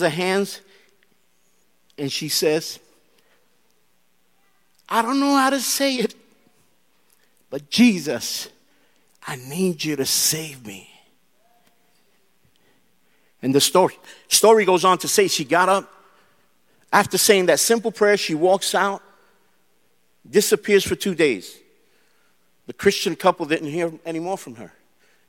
[0.00, 0.60] raises her hands
[1.98, 2.78] and she says,
[4.88, 6.14] I don't know how to say it,
[7.48, 8.48] but Jesus,
[9.26, 10.88] I need you to save me.
[13.42, 13.96] And the story,
[14.28, 15.90] story goes on to say she got up.
[16.92, 19.00] After saying that simple prayer, she walks out,
[20.28, 21.56] disappears for two days.
[22.66, 24.72] The Christian couple didn't hear any more from her.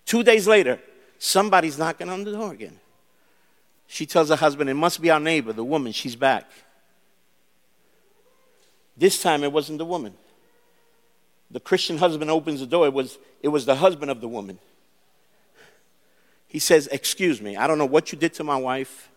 [0.05, 0.79] Two days later,
[1.19, 2.79] somebody's knocking on the door again.
[3.91, 6.49] She tells her husband, It must be our neighbor, the woman, she's back.
[8.95, 10.13] This time it wasn't the woman.
[11.51, 14.59] The Christian husband opens the door, it was, it was the husband of the woman.
[16.47, 19.09] He says, Excuse me, I don't know what you did to my wife.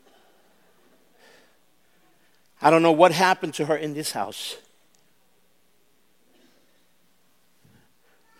[2.61, 4.56] I don't know what happened to her in this house.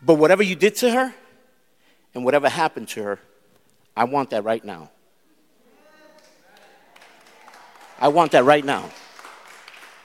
[0.02, 1.14] But whatever you did to her
[2.12, 3.20] and whatever happened to her,
[3.96, 4.91] I want that right now.
[7.98, 8.90] I want that right now.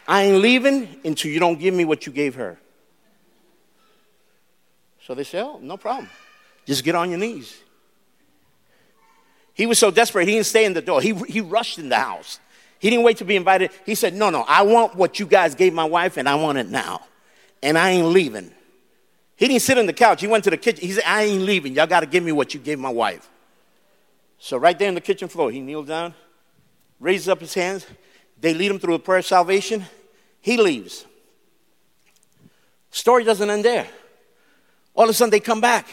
[0.07, 2.57] I ain't leaving until you don't give me what you gave her.
[5.05, 6.09] So they say, Oh, no problem.
[6.65, 7.57] Just get on your knees.
[9.53, 11.01] He was so desperate, he didn't stay in the door.
[11.01, 12.39] He, he rushed in the house.
[12.79, 13.71] He didn't wait to be invited.
[13.85, 16.57] He said, No, no, I want what you guys gave my wife, and I want
[16.57, 17.01] it now.
[17.61, 18.51] And I ain't leaving.
[19.35, 20.21] He didn't sit on the couch.
[20.21, 20.85] He went to the kitchen.
[20.85, 21.73] He said, I ain't leaving.
[21.75, 23.29] Y'all got to give me what you gave my wife.
[24.37, 26.13] So, right there on the kitchen floor, he kneeled down,
[26.99, 27.85] raises up his hands.
[28.39, 29.85] They lead him through a prayer of salvation.
[30.41, 31.05] He leaves.
[32.91, 33.87] Story doesn't end there.
[34.95, 35.87] All of a sudden, they come back.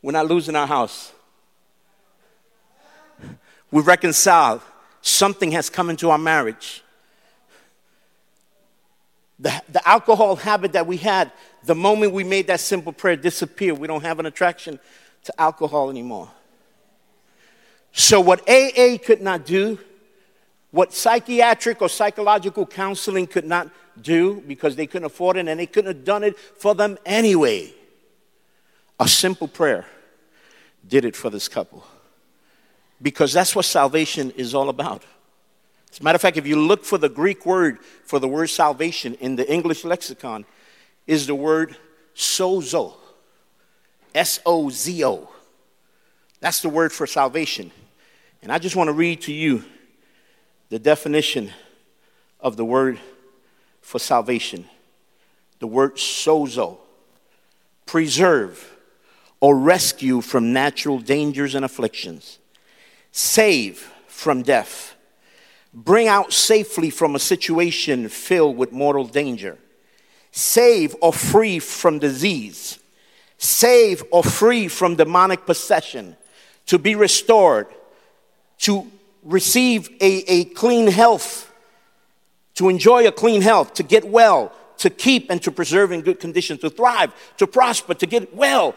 [0.00, 1.12] We're not losing our house
[3.70, 4.62] we reconciled.
[5.00, 6.82] Something has come into our marriage.
[9.38, 11.30] The, the alcohol habit that we had,
[11.64, 13.74] the moment we made that simple prayer disappear.
[13.74, 14.80] We don't have an attraction
[15.24, 16.30] to alcohol anymore.
[17.92, 19.78] So, what AA could not do,
[20.70, 25.66] what psychiatric or psychological counseling could not do because they couldn't afford it and they
[25.66, 27.72] couldn't have done it for them anyway,
[29.00, 29.86] a simple prayer
[30.86, 31.84] did it for this couple
[33.00, 35.04] because that's what salvation is all about.
[35.92, 38.48] As a matter of fact, if you look for the Greek word for the word
[38.48, 40.44] salvation in the English lexicon,
[41.06, 41.76] is the word
[42.14, 42.94] sozo.
[44.14, 45.28] S O Z O.
[46.40, 47.70] That's the word for salvation.
[48.42, 49.64] And I just want to read to you
[50.68, 51.50] the definition
[52.40, 52.98] of the word
[53.80, 54.66] for salvation.
[55.58, 56.78] The word sozo.
[57.86, 58.76] Preserve
[59.40, 62.38] or rescue from natural dangers and afflictions
[63.10, 64.94] save from death,
[65.72, 69.58] bring out safely from a situation filled with mortal danger,
[70.30, 72.78] save or free from disease,
[73.38, 76.16] save or free from demonic possession,
[76.68, 77.66] to be restored,
[78.58, 78.86] to
[79.22, 81.52] receive a, a clean health,
[82.54, 86.20] to enjoy a clean health, to get well, to keep and to preserve in good
[86.20, 88.74] condition, to thrive, to prosper, to get well,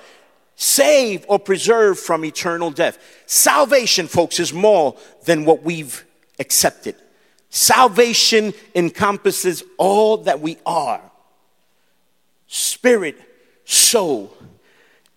[0.56, 2.98] save or preserve from eternal death.
[3.26, 6.06] Salvation, folks, is more than what we've
[6.40, 6.96] accepted.
[7.50, 11.02] Salvation encompasses all that we are
[12.48, 13.18] spirit,
[13.66, 14.36] soul,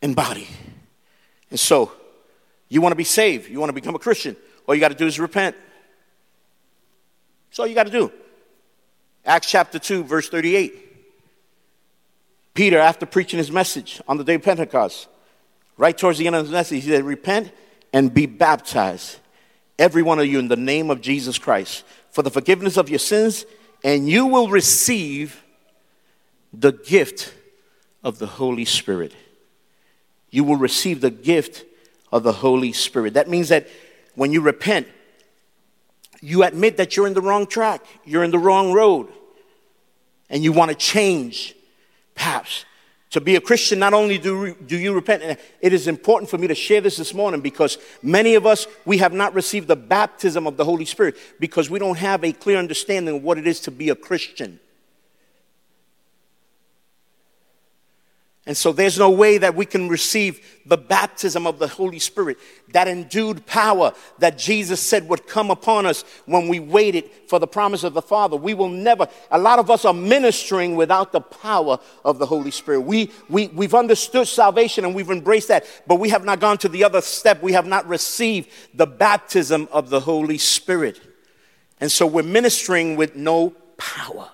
[0.00, 0.48] and body.
[1.50, 1.92] And so,
[2.68, 4.36] you want to be saved, you want to become a Christian,
[4.66, 5.56] all you got to do is repent.
[7.50, 8.12] That's all you got to do.
[9.24, 10.80] Acts chapter 2, verse 38.
[12.54, 15.08] Peter, after preaching his message on the day of Pentecost,
[15.76, 17.52] Right towards the end of his message, he said, Repent
[17.92, 19.18] and be baptized,
[19.78, 22.98] every one of you, in the name of Jesus Christ, for the forgiveness of your
[22.98, 23.44] sins,
[23.82, 25.42] and you will receive
[26.52, 27.34] the gift
[28.04, 29.14] of the Holy Spirit.
[30.30, 31.64] You will receive the gift
[32.14, 33.14] of the Holy Spirit.
[33.14, 33.66] That means that
[34.14, 34.86] when you repent,
[36.20, 39.08] you admit that you're in the wrong track, you're in the wrong road,
[40.30, 41.56] and you want to change,
[42.14, 42.64] perhaps
[43.10, 46.46] to be a Christian, not only do, do you repent, it is important for me
[46.48, 50.46] to share this this morning because many of us, we have not received the baptism
[50.46, 53.60] of the Holy Spirit because we don't have a clear understanding of what it is
[53.60, 54.58] to be a Christian.
[58.46, 62.36] And so there's no way that we can receive the baptism of the Holy Spirit,
[62.72, 67.46] that endued power that Jesus said would come upon us when we waited for the
[67.46, 68.36] promise of the Father.
[68.36, 72.50] We will never, a lot of us are ministering without the power of the Holy
[72.50, 72.80] Spirit.
[72.80, 76.68] We, we, we've understood salvation and we've embraced that, but we have not gone to
[76.68, 77.42] the other step.
[77.42, 81.00] We have not received the baptism of the Holy Spirit.
[81.80, 84.30] And so we're ministering with no power.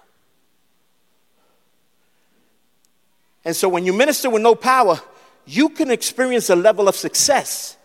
[3.44, 5.00] And so when you minister with no power,
[5.46, 7.76] you can experience a level of success,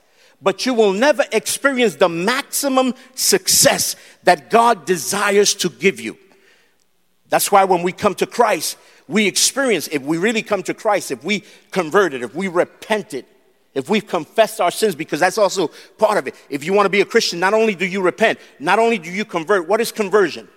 [0.42, 6.18] but you will never experience the maximum success that God desires to give you.
[7.30, 11.12] That's why when we come to Christ, we experience, if we really come to Christ,
[11.12, 13.25] if we converted, if we repented,
[13.74, 16.36] if we've confessed our sins, because that's also part of it.
[16.50, 19.12] If you want to be a Christian, not only do you repent, not only do
[19.12, 20.48] you convert, what is conversion?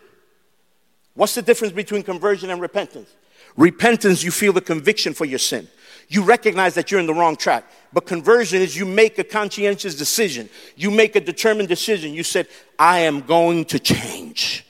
[1.15, 3.11] What's the difference between conversion and repentance?
[3.57, 5.69] Repentance, you feel the conviction for your sin.
[6.09, 7.65] You recognize that you're in the wrong track.
[7.93, 10.49] But conversion is you make a conscientious decision.
[10.75, 12.15] You make a determined decision.
[12.15, 12.49] You said,
[12.79, 14.65] I am going to change.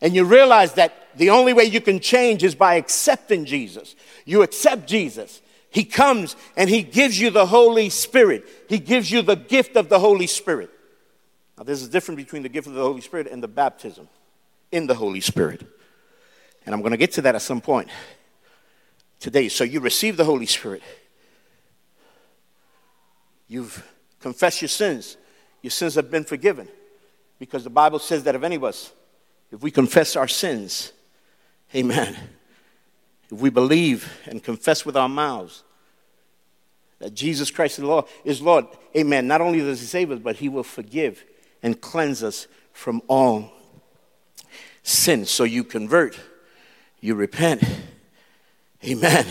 [0.00, 3.94] And you realize that the only way you can change is by accepting Jesus.
[4.24, 5.42] You accept Jesus.
[5.70, 8.44] He comes and He gives you the Holy Spirit.
[8.68, 10.70] He gives you the gift of the Holy Spirit.
[11.58, 14.08] Now, there's a difference between the gift of the Holy Spirit and the baptism
[14.72, 15.64] in the Holy Spirit.
[16.66, 17.88] And I'm going to get to that at some point
[19.20, 19.48] today.
[19.48, 20.82] So, you receive the Holy Spirit.
[23.46, 23.86] You've
[24.20, 25.16] confessed your sins.
[25.60, 26.68] Your sins have been forgiven.
[27.38, 28.92] Because the Bible says that if any of us,
[29.50, 30.92] if we confess our sins,
[31.74, 32.16] amen,
[33.30, 35.62] if we believe and confess with our mouths
[37.00, 38.66] that Jesus Christ is Lord, is Lord,
[38.96, 41.24] amen, not only does He save us, but He will forgive
[41.62, 43.52] and cleanse us from all
[44.82, 45.24] sin.
[45.26, 46.18] So you convert,
[47.00, 47.62] you repent,
[48.84, 49.26] amen.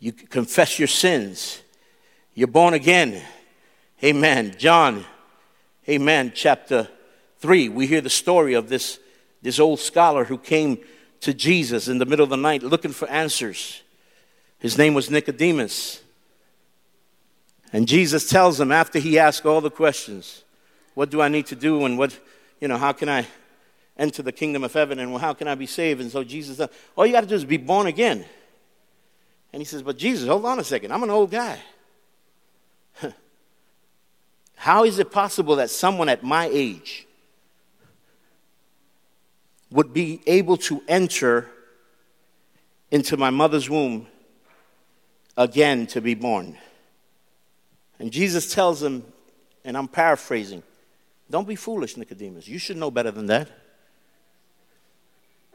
[0.00, 1.60] You confess your sins,
[2.34, 3.20] you're born again,
[4.02, 4.54] amen.
[4.58, 5.04] John,
[5.88, 6.88] amen, chapter
[7.38, 8.98] 3, we hear the story of this,
[9.42, 10.78] this old scholar who came
[11.20, 13.82] to Jesus in the middle of the night looking for answers.
[14.58, 16.00] His name was Nicodemus.
[17.72, 20.44] And Jesus tells him after he asks all the questions,
[20.94, 22.18] what do I need to do and what,
[22.60, 23.26] you know, how can I
[23.98, 26.00] enter the kingdom of heaven and well, how can I be saved?
[26.00, 28.24] And so Jesus said, all you got to do is be born again.
[29.52, 30.92] And he says, but Jesus, hold on a second.
[30.92, 31.58] I'm an old guy.
[34.56, 37.06] how is it possible that someone at my age
[39.70, 41.50] would be able to enter
[42.90, 44.06] into my mother's womb
[45.36, 46.56] again to be born?
[47.98, 49.04] And Jesus tells him,
[49.64, 50.62] and I'm paraphrasing,
[51.30, 52.46] don't be foolish, Nicodemus.
[52.46, 53.50] You should know better than that.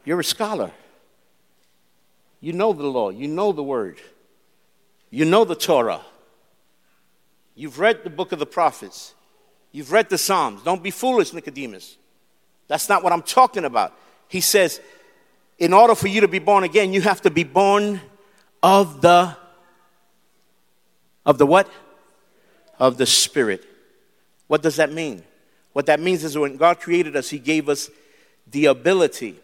[0.04, 0.70] You're a scholar.
[2.40, 3.98] You know the law, you know the word,
[5.10, 6.02] you know the Torah.
[7.54, 9.14] You've read the book of the prophets,
[9.72, 10.62] you've read the Psalms.
[10.62, 11.96] Don't be foolish, Nicodemus.
[12.68, 13.94] That's not what I'm talking about.
[14.28, 14.80] He says,
[15.58, 18.00] in order for you to be born again, you have to be born
[18.62, 19.34] of the
[21.24, 21.70] of the what?
[22.78, 23.64] Of the Spirit.
[24.48, 25.22] What does that mean?
[25.72, 27.88] What that means is when God created us, He gave us
[28.50, 29.36] the ability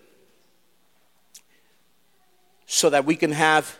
[2.72, 3.76] so that we can have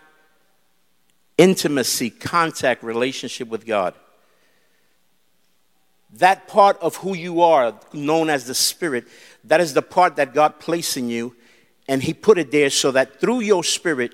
[1.39, 3.95] intimacy, contact, relationship with God.
[6.15, 9.07] That part of who you are, known as the Spirit,
[9.45, 11.37] that is the part that God placed in you,
[11.87, 14.13] and He put it there so that through your Spirit,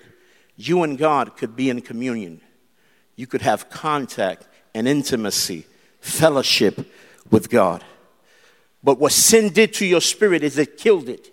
[0.56, 2.43] you and God could be in communion.
[3.17, 5.67] You could have contact and intimacy,
[6.00, 6.87] fellowship
[7.31, 7.82] with God.
[8.84, 11.32] But what sin did to your spirit is it killed it.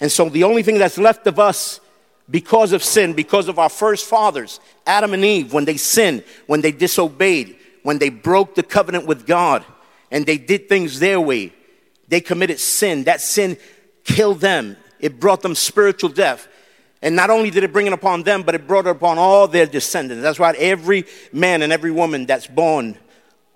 [0.00, 1.80] And so the only thing that's left of us
[2.30, 6.60] because of sin, because of our first fathers, Adam and Eve, when they sinned, when
[6.60, 9.64] they disobeyed, when they broke the covenant with God,
[10.10, 11.52] and they did things their way,
[12.08, 13.04] they committed sin.
[13.04, 13.56] That sin
[14.04, 14.76] killed them.
[15.00, 16.48] It brought them spiritual death.
[17.02, 19.46] And not only did it bring it upon them, but it brought it upon all
[19.46, 20.22] their descendants.
[20.22, 22.98] That's why every man and every woman that's born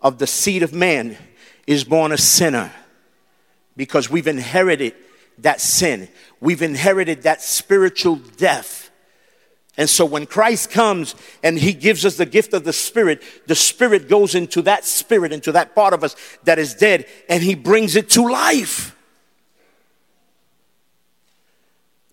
[0.01, 1.17] of the seed of man
[1.67, 2.73] is born a sinner
[3.77, 4.95] because we've inherited
[5.39, 6.09] that sin.
[6.41, 8.91] We've inherited that spiritual death.
[9.77, 13.55] And so when Christ comes and he gives us the gift of the Spirit, the
[13.55, 17.55] Spirit goes into that spirit, into that part of us that is dead, and he
[17.55, 18.95] brings it to life.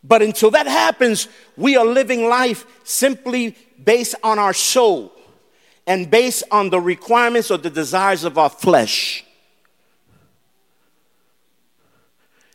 [0.04, 5.12] But until that happens, we are living life simply based on our soul
[5.86, 9.26] and based on the requirements or the desires of our flesh.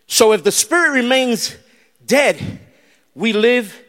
[0.06, 1.56] So if the spirit remains
[2.06, 2.61] dead,
[3.14, 3.80] we live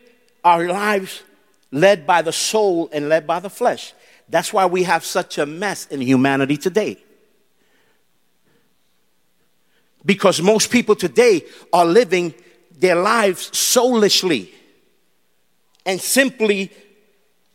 [0.44, 1.24] our lives
[1.72, 3.94] led by the soul and led by the flesh.
[4.30, 6.98] That's why we have such a mess in humanity today.
[10.06, 11.44] Because most people today
[11.74, 12.34] are living
[12.78, 14.54] their lives soulishly
[15.86, 16.72] and simply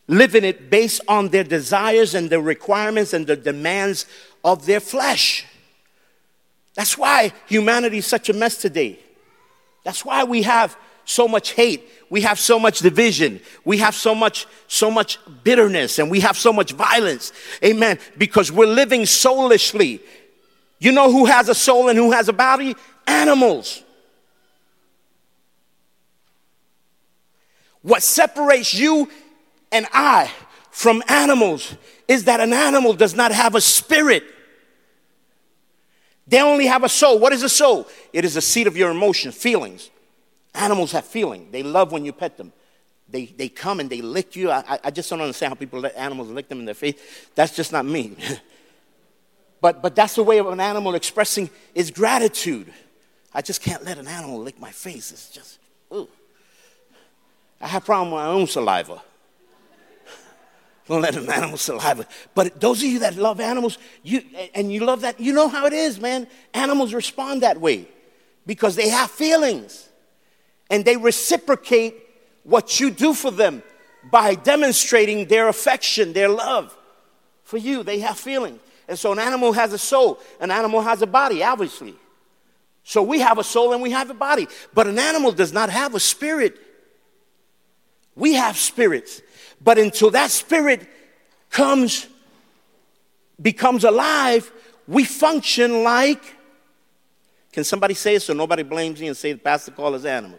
[0.08, 4.06] living it based on their desires and their requirements and the demands
[4.44, 5.46] of their flesh.
[6.74, 8.98] That's why humanity is such a mess today.
[9.84, 11.88] That's why we have so much hate.
[12.08, 13.40] We have so much division.
[13.64, 17.32] We have so much, so much bitterness and we have so much violence.
[17.64, 17.98] Amen.
[18.16, 20.00] Because we're living soulishly.
[20.78, 22.76] You know who has a soul and who has a body?
[23.06, 23.82] Animals.
[27.82, 29.10] What separates you
[29.72, 30.30] and I
[30.70, 31.74] from animals
[32.08, 34.24] is that an animal does not have a spirit.
[36.30, 37.18] They only have a soul.
[37.18, 37.88] What is a soul?
[38.12, 39.90] It is a seat of your emotions, feelings.
[40.54, 41.48] Animals have feeling.
[41.50, 42.52] They love when you pet them.
[43.08, 44.48] They, they come and they lick you.
[44.48, 46.94] I, I just don't understand how people let animals lick them in their face.
[47.34, 48.16] That's just not me.
[49.60, 52.72] but, but that's the way of an animal expressing its gratitude.
[53.34, 55.10] I just can't let an animal lick my face.
[55.10, 55.58] It's just,
[55.92, 56.08] ooh.
[57.60, 59.02] I have problem with my own saliva.
[60.88, 62.06] Don't let an animal saliva.
[62.34, 64.22] But those of you that love animals, you
[64.54, 66.26] and you love that, you know how it is, man.
[66.52, 67.86] Animals respond that way
[68.46, 69.88] because they have feelings
[70.70, 71.94] and they reciprocate
[72.42, 73.62] what you do for them
[74.10, 76.76] by demonstrating their affection, their love
[77.44, 77.82] for you.
[77.82, 78.60] They have feelings.
[78.88, 81.94] And so an animal has a soul, an animal has a body, obviously.
[82.82, 84.48] So we have a soul and we have a body.
[84.74, 86.58] But an animal does not have a spirit.
[88.16, 89.22] We have spirits.
[89.60, 90.88] But until that spirit
[91.50, 92.06] comes,
[93.40, 94.50] becomes alive,
[94.88, 96.36] we function like.
[97.52, 100.38] Can somebody say it so nobody blames me and say the pastor called us animal?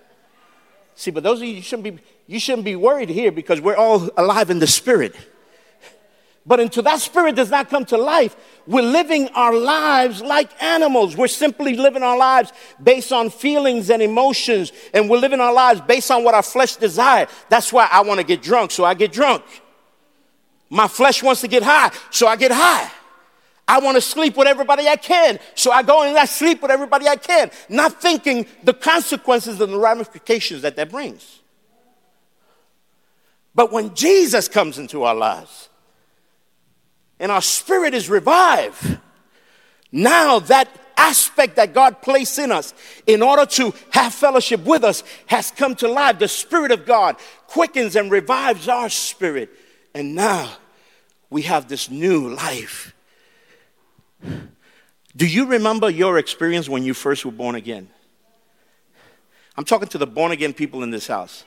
[0.95, 3.75] See, but those of you, you shouldn't be, you shouldn't be worried here because we're
[3.75, 5.15] all alive in the spirit.
[6.45, 11.15] But until that spirit does not come to life, we're living our lives like animals.
[11.15, 15.81] We're simply living our lives based on feelings and emotions, and we're living our lives
[15.81, 17.29] based on what our flesh desires.
[17.49, 19.43] That's why I want to get drunk, so I get drunk.
[20.69, 22.89] My flesh wants to get high, so I get high.
[23.67, 26.71] I want to sleep with everybody I can, so I go and I sleep with
[26.71, 31.39] everybody I can, not thinking the consequences and the ramifications that that brings.
[33.53, 35.69] But when Jesus comes into our lives,
[37.21, 38.97] and our spirit is revived,
[39.91, 42.73] now that aspect that God placed in us
[43.07, 46.19] in order to have fellowship with us has come to life.
[46.19, 47.15] The Spirit of God
[47.47, 49.49] quickens and revives our spirit.
[49.93, 50.51] And now
[51.29, 52.93] we have this new life.
[55.15, 57.89] Do you remember your experience when you first were born again?
[59.57, 61.43] I'm talking to the born again people in this house.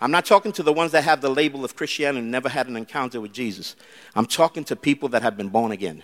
[0.00, 2.68] I'm not talking to the ones that have the label of Christianity and never had
[2.68, 3.76] an encounter with Jesus.
[4.14, 6.02] I'm talking to people that have been born again.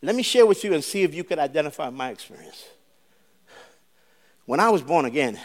[0.00, 2.64] Let me share with you and see if you could identify my experience.
[4.46, 5.38] When I was born again,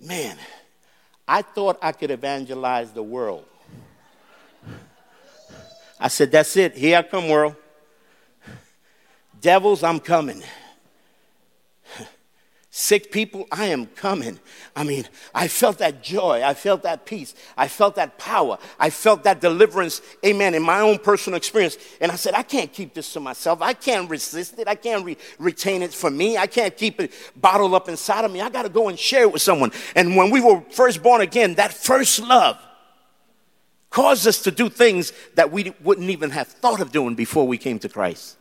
[0.00, 0.36] man,
[1.26, 3.44] I thought I could evangelize the world.
[5.98, 6.76] I said, That's it.
[6.76, 7.56] Here I come, world.
[9.40, 10.42] Devils, I'm coming.
[12.78, 14.38] Sick people, I am coming.
[14.76, 16.42] I mean, I felt that joy.
[16.44, 17.34] I felt that peace.
[17.56, 18.58] I felt that power.
[18.78, 21.78] I felt that deliverance, amen, in my own personal experience.
[22.02, 23.62] And I said, I can't keep this to myself.
[23.62, 24.68] I can't resist it.
[24.68, 26.36] I can't re- retain it for me.
[26.36, 28.42] I can't keep it bottled up inside of me.
[28.42, 29.72] I got to go and share it with someone.
[29.94, 32.58] And when we were first born again, that first love
[33.88, 37.56] caused us to do things that we wouldn't even have thought of doing before we
[37.56, 38.36] came to Christ.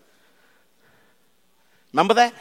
[1.94, 2.34] Remember that?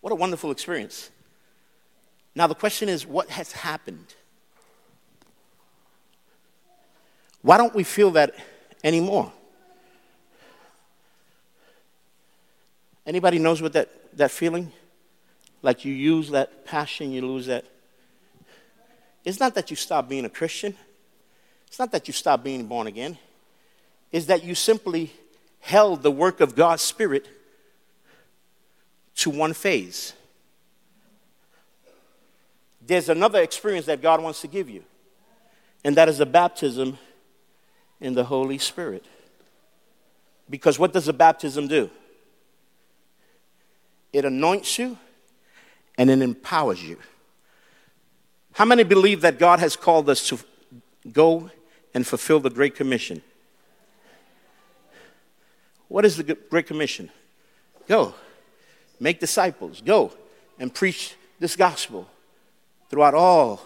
[0.00, 1.10] What a wonderful experience.
[2.34, 4.14] Now, the question is what has happened?
[7.42, 8.34] Why don't we feel that
[8.84, 9.32] anymore?
[13.06, 14.70] Anybody knows what that, that feeling?
[15.62, 17.64] Like you use that passion, you lose that.
[19.24, 20.74] It's not that you stop being a Christian.
[21.66, 23.18] It's not that you stop being born again.
[24.12, 25.12] It's that you simply
[25.60, 27.26] held the work of God's Spirit
[29.18, 30.12] to one phase.
[32.86, 34.84] There's another experience that God wants to give you,
[35.84, 36.98] and that is the baptism
[38.00, 39.04] in the Holy Spirit.
[40.48, 41.90] Because what does the baptism do?
[44.12, 44.96] It anoints you
[45.98, 46.96] and it empowers you.
[48.52, 50.38] How many believe that God has called us to
[51.12, 51.50] go
[51.92, 53.20] and fulfill the Great Commission?
[55.88, 57.10] What is the Great Commission?
[57.88, 58.14] Go
[59.00, 59.80] Make disciples.
[59.84, 60.12] Go
[60.58, 62.08] and preach this gospel
[62.88, 63.60] throughout all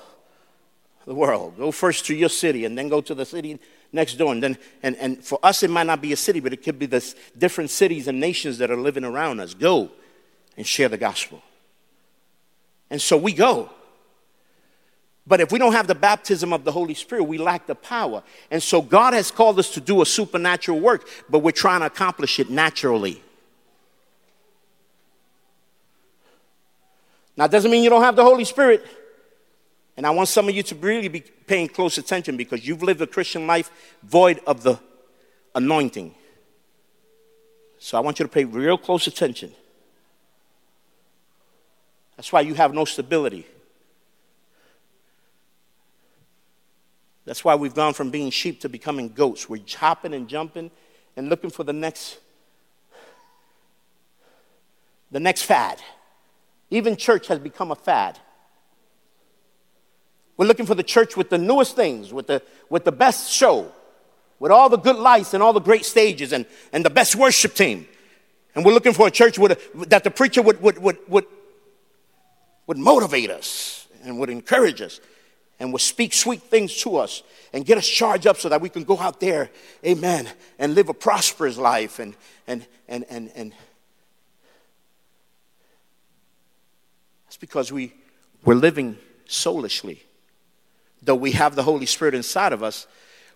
[1.06, 1.56] the world.
[1.56, 3.58] Go first to your city and then go to the city
[3.92, 4.32] next door.
[4.32, 6.78] And then and, and for us it might not be a city, but it could
[6.78, 9.54] be the different cities and nations that are living around us.
[9.54, 9.90] Go
[10.56, 11.42] and share the gospel.
[12.90, 13.70] And so we go.
[15.26, 18.22] But if we don't have the baptism of the Holy Spirit, we lack the power.
[18.50, 21.86] And so God has called us to do a supernatural work, but we're trying to
[21.86, 23.22] accomplish it naturally.
[27.36, 28.84] Now, it doesn't mean you don't have the Holy Spirit.
[29.96, 33.00] And I want some of you to really be paying close attention because you've lived
[33.02, 33.70] a Christian life
[34.02, 34.78] void of the
[35.54, 36.14] anointing.
[37.78, 39.52] So I want you to pay real close attention.
[42.16, 43.46] That's why you have no stability.
[47.24, 49.48] That's why we've gone from being sheep to becoming goats.
[49.48, 50.70] We're hopping and jumping
[51.16, 52.18] and looking for the next
[55.10, 55.80] the next fad.
[56.72, 58.18] Even church has become a fad.
[60.38, 63.70] We're looking for the church with the newest things, with the, with the best show,
[64.38, 67.52] with all the good lights and all the great stages and, and the best worship
[67.52, 67.86] team.
[68.54, 71.26] And we're looking for a church a, that the preacher would, would, would, would,
[72.66, 74.98] would motivate us and would encourage us
[75.60, 78.70] and would speak sweet things to us and get us charged up so that we
[78.70, 79.50] can go out there,
[79.84, 80.26] amen,
[80.58, 82.14] and live a prosperous life and,
[82.46, 83.52] and, and, and, and
[87.42, 87.92] because we,
[88.44, 88.96] we're living
[89.26, 90.00] soulishly.
[91.02, 92.86] Though we have the Holy Spirit inside of us,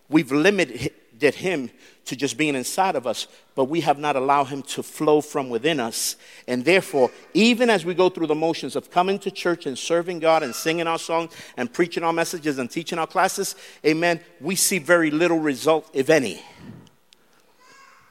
[0.09, 1.71] we've limited Him
[2.05, 5.51] to just being inside of us, but we have not allowed Him to flow from
[5.51, 6.15] within us.
[6.47, 10.21] And therefore, even as we go through the motions of coming to church and serving
[10.21, 14.55] God and singing our songs and preaching our messages and teaching our classes, amen, we
[14.55, 16.41] see very little result, if any,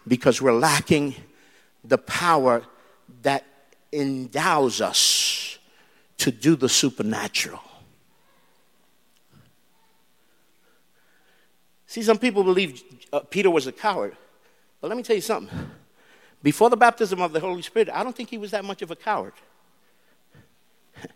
[0.06, 1.16] because we're lacking
[1.86, 2.64] the power
[3.22, 3.46] that
[3.94, 5.35] endows us
[6.18, 7.62] to do the supernatural.
[11.88, 14.18] See, some people believe uh, Peter was a coward.
[14.82, 15.58] But let me tell you something.
[16.44, 18.92] Before the baptism of the Holy Spirit, I don't think he was that much of
[18.92, 19.34] a coward.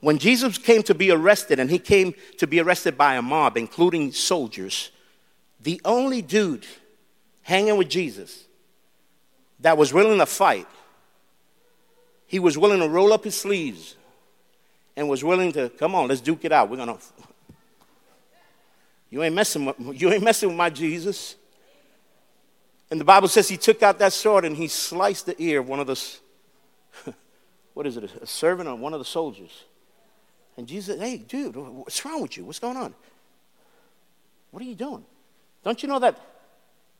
[0.00, 3.56] When Jesus came to be arrested, and he came to be arrested by a mob,
[3.56, 4.90] including soldiers,
[5.60, 6.66] the only dude
[7.42, 8.44] hanging with Jesus
[9.60, 10.66] that was willing to fight,
[12.26, 13.96] he was willing to roll up his sleeves
[14.96, 16.70] and was willing to come on, let's duke it out.
[16.70, 16.98] We're gonna.
[19.10, 21.36] You ain't messing with, you ain't messing with my Jesus.
[22.90, 25.68] And the Bible says he took out that sword and he sliced the ear of
[25.68, 26.18] one of the,
[27.74, 29.64] what is it, a servant or one of the soldiers.
[30.56, 32.44] And Jesus hey, dude, what's wrong with you?
[32.44, 32.94] What's going on?
[34.50, 35.04] What are you doing?
[35.64, 36.20] Don't you know that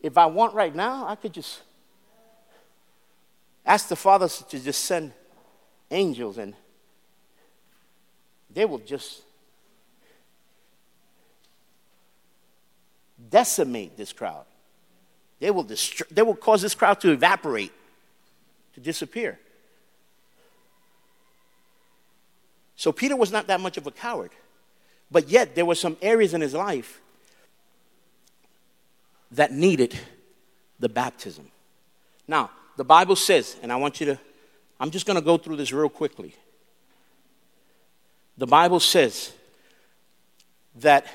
[0.01, 1.63] if I want right now, I could just
[3.65, 5.13] ask the Father to just send
[5.91, 6.55] angels and
[8.55, 9.23] they will just
[13.31, 14.45] decimate this crowd.
[15.41, 17.73] They will, dist- they will cause this crowd to evaporate,
[18.75, 19.39] to disappear.
[22.77, 24.31] So Peter was not that much of a coward.
[25.11, 27.01] But yet, there were some areas in his life
[29.31, 29.97] that needed
[30.81, 31.49] the baptism.
[32.27, 34.19] Now, the Bible says, and I want you to,
[34.81, 36.35] I'm just going to go through this real quickly.
[38.37, 39.33] The Bible says
[40.77, 41.07] that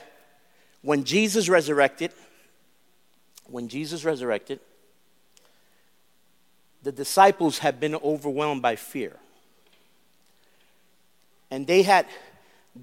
[0.81, 2.11] when Jesus resurrected,
[3.47, 4.59] when Jesus resurrected,
[6.83, 9.17] the disciples had been overwhelmed by fear.
[11.51, 12.05] And they had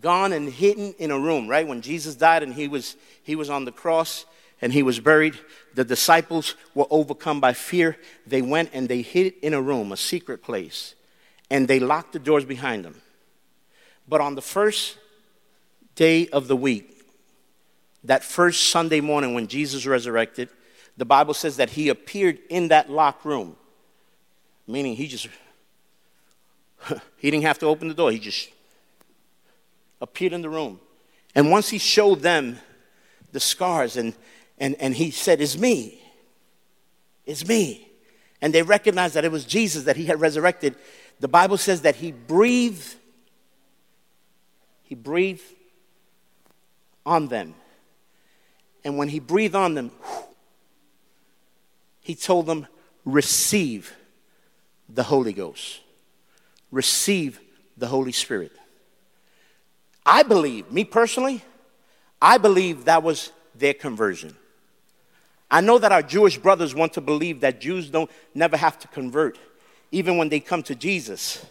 [0.00, 1.66] gone and hidden in a room, right?
[1.66, 4.26] When Jesus died and he was, he was on the cross
[4.60, 5.38] and he was buried,
[5.74, 7.96] the disciples were overcome by fear.
[8.26, 10.94] They went and they hid in a room, a secret place,
[11.50, 13.00] and they locked the doors behind them.
[14.08, 14.98] But on the first
[15.94, 16.92] day of the week,
[18.04, 20.48] that first Sunday morning when Jesus resurrected,
[20.96, 23.56] the Bible says that he appeared in that locked room,
[24.66, 25.28] meaning he just,
[27.16, 28.48] he didn't have to open the door, he just
[30.00, 30.80] appeared in the room.
[31.34, 32.58] And once he showed them
[33.32, 34.14] the scars and,
[34.58, 36.00] and, and he said, It's me.
[37.26, 37.88] It's me.
[38.40, 40.76] And they recognized that it was Jesus that he had resurrected.
[41.20, 42.94] The Bible says that he breathed
[44.86, 45.42] he breathed
[47.04, 47.54] on them.
[48.84, 49.90] And when he breathed on them,
[52.00, 52.66] he told them,
[53.04, 53.94] Receive
[54.88, 55.80] the Holy Ghost,
[56.70, 57.40] receive
[57.76, 58.52] the Holy Spirit.
[60.04, 61.42] I believe, me personally,
[62.22, 64.36] I believe that was their conversion.
[65.50, 68.88] I know that our Jewish brothers want to believe that Jews don't never have to
[68.88, 69.38] convert,
[69.90, 71.44] even when they come to Jesus.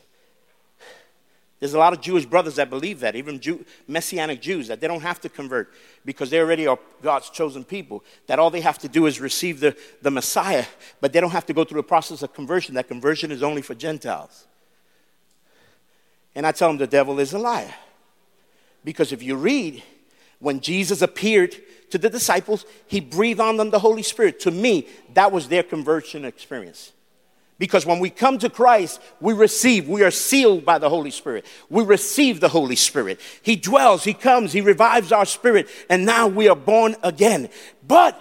[1.60, 4.88] There's a lot of Jewish brothers that believe that, even Jew, Messianic Jews, that they
[4.88, 5.72] don't have to convert
[6.04, 8.04] because they already are God's chosen people.
[8.28, 10.66] That all they have to do is receive the, the Messiah,
[11.00, 12.76] but they don't have to go through the process of conversion.
[12.76, 14.48] That conversion is only for Gentiles.
[16.36, 17.74] And I tell them the devil is a liar.
[18.84, 19.82] Because if you read,
[20.40, 21.56] when Jesus appeared
[21.90, 24.42] to the disciples, he breathed on them the Holy Spirit.
[24.42, 26.92] To me, that was their conversion experience.
[27.58, 31.46] Because when we come to Christ, we receive, we are sealed by the Holy Spirit.
[31.70, 33.22] We receive the Holy Spirit.
[33.42, 37.50] He dwells, He comes, He revives our spirit, and now we are born again.
[37.88, 38.20] But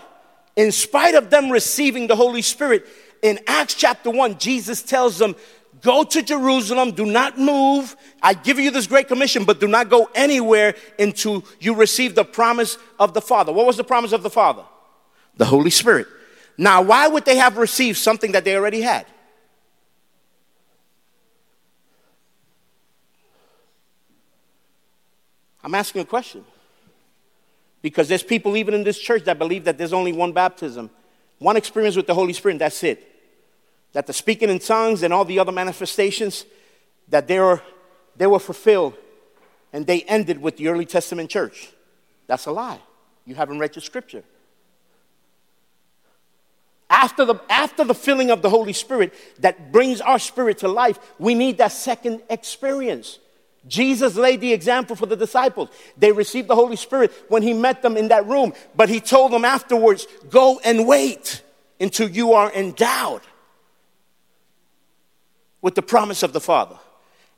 [0.54, 2.86] in spite of them receiving the Holy Spirit,
[3.22, 5.34] in Acts chapter 1, Jesus tells them,
[5.80, 7.96] Go to Jerusalem, do not move.
[8.22, 12.24] I give you this great commission, but do not go anywhere until you receive the
[12.24, 13.52] promise of the Father.
[13.52, 14.62] What was the promise of the Father?
[15.36, 16.06] The Holy Spirit.
[16.56, 19.06] Now, why would they have received something that they already had?
[25.64, 26.44] I'm asking a question.
[27.80, 30.90] Because there's people even in this church that believe that there's only one baptism,
[31.38, 33.10] one experience with the Holy Spirit, and that's it.
[33.92, 36.44] That the speaking in tongues and all the other manifestations,
[37.08, 37.62] that they were,
[38.16, 38.94] they were fulfilled
[39.72, 41.70] and they ended with the early Testament church.
[42.26, 42.80] That's a lie.
[43.26, 44.22] You haven't read your scripture.
[46.88, 50.98] After the, after the filling of the Holy Spirit that brings our spirit to life,
[51.18, 53.18] we need that second experience.
[53.66, 55.70] Jesus laid the example for the disciples.
[55.96, 59.32] They received the Holy Spirit when he met them in that room, but he told
[59.32, 61.42] them afterwards, Go and wait
[61.80, 63.22] until you are endowed
[65.62, 66.76] with the promise of the Father.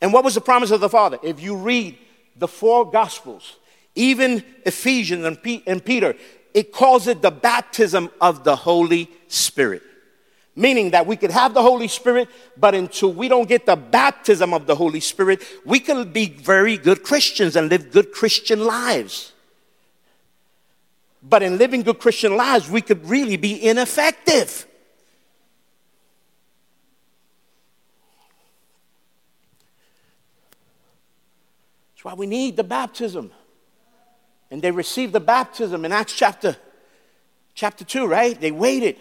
[0.01, 1.19] And what was the promise of the Father?
[1.23, 1.97] If you read
[2.37, 3.57] the four Gospels,
[3.95, 6.15] even Ephesians and, Peter,
[6.53, 9.83] it calls it the baptism of the Holy Spirit.
[10.59, 14.55] Meaning that we could have the Holy Spirit, but until we don't get the baptism
[14.55, 19.35] of the Holy Spirit, we can be very good Christians and live good Christian lives.
[21.23, 24.67] But in living good Christian lives, we could really be ineffective.
[31.93, 33.31] That's why we need the baptism.
[34.51, 36.57] And they received the baptism in Acts chapter,
[37.55, 38.41] chapter 2, right?
[38.41, 38.97] They waited.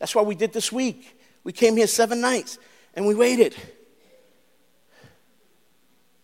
[0.00, 1.16] That's why we did this week.
[1.44, 2.58] We came here seven nights
[2.94, 3.54] and we waited.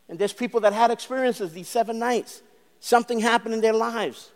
[0.08, 2.42] And there's people that had experiences these seven nights.
[2.80, 4.30] Something happened in their lives.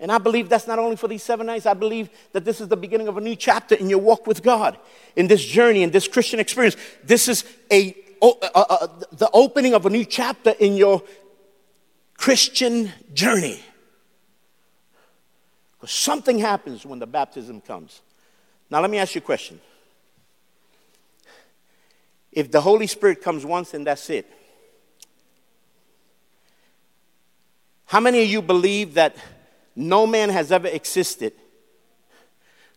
[0.00, 2.68] And I believe that's not only for these seven nights, I believe that this is
[2.68, 4.78] the beginning of a new chapter in your walk with God,
[5.14, 6.76] in this journey, in this Christian experience.
[7.04, 11.02] This is a, a, a, the opening of a new chapter in your
[12.16, 13.60] Christian journey.
[15.72, 18.00] Because something happens when the baptism comes.
[18.70, 19.60] Now, let me ask you a question.
[22.30, 24.30] If the Holy Spirit comes once and that's it,
[27.86, 29.16] how many of you believe that
[29.74, 31.32] no man has ever existed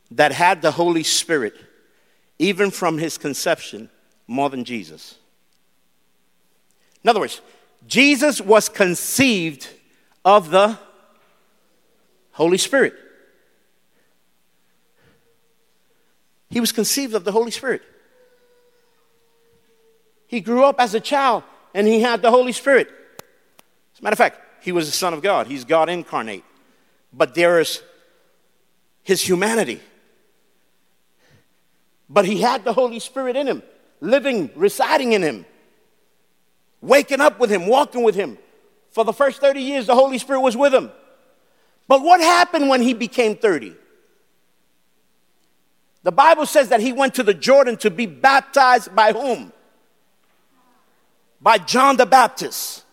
[0.10, 1.56] that had the Holy Spirit,
[2.40, 3.90] even from his conception,
[4.26, 5.20] more than Jesus?
[7.04, 7.42] In other words,
[7.86, 9.68] Jesus was conceived
[10.26, 10.80] of the
[12.32, 12.96] Holy Spirit.
[16.54, 17.82] He was conceived of the Holy Spirit.
[20.28, 22.88] He grew up as a child and he had the Holy Spirit.
[23.94, 25.48] As a matter of fact, he was the Son of God.
[25.48, 26.44] He's God incarnate.
[27.12, 27.82] But there is
[29.04, 29.82] his humanity.
[32.10, 33.64] But he had the Holy Spirit in him,
[34.00, 35.46] living, residing in him
[36.84, 38.38] waking up with him, walking with him.
[38.92, 40.92] For the first 30 years, the Holy Spirit was with him.
[41.88, 43.74] But what happened when he became 30?
[46.04, 49.54] The Bible says that he went to the Jordan to be baptized by whom?
[51.42, 52.84] By John the Baptist.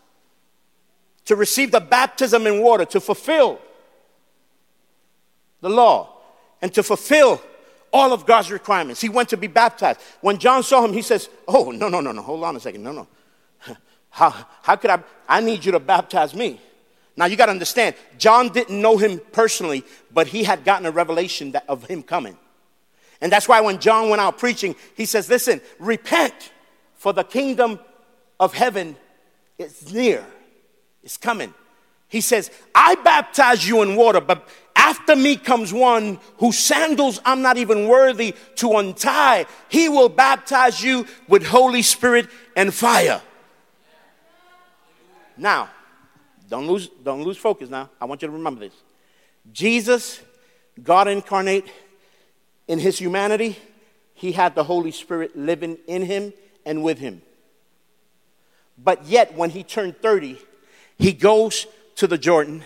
[1.26, 3.60] To receive the baptism in water, to fulfill
[5.60, 6.16] the law,
[6.62, 7.42] and to fulfill
[7.92, 9.00] all of God's requirements.
[9.00, 10.00] He went to be baptized.
[10.20, 12.82] When John saw him, he says, Oh, no, no, no, no, hold on a second.
[12.82, 13.08] No, no.
[14.10, 15.00] How, how could I?
[15.28, 16.60] I need you to baptize me.
[17.16, 20.90] Now you got to understand, John didn't know him personally, but he had gotten a
[20.90, 22.36] revelation that, of him coming.
[23.20, 26.52] And that's why when John went out preaching, he says, Listen, repent,
[26.94, 27.78] for the kingdom
[28.38, 28.96] of heaven
[29.58, 30.24] is near,
[31.02, 31.54] it's coming.
[32.08, 37.42] He says, I baptize you in water, but after me comes one whose sandals I'm
[37.42, 39.46] not even worthy to untie.
[39.68, 43.22] He will baptize you with Holy Spirit and fire.
[45.36, 45.70] Now,
[46.48, 47.90] don't lose, don't lose focus now.
[48.00, 48.74] I want you to remember this.
[49.52, 50.20] Jesus,
[50.82, 51.70] God incarnate,
[52.70, 53.58] in his humanity,
[54.14, 56.32] he had the Holy Spirit living in him
[56.64, 57.20] and with him.
[58.78, 60.38] But yet, when he turned 30,
[60.96, 62.62] he goes to the Jordan,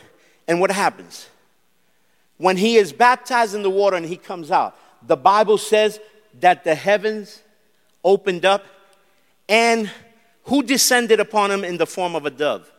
[0.47, 1.31] and what happens?
[2.37, 5.99] When he is baptized in the water and he comes out, the Bible says
[6.41, 7.41] that the heavens
[8.05, 8.67] opened up
[9.49, 9.91] and
[10.45, 12.71] who descended upon him in the form of a dove.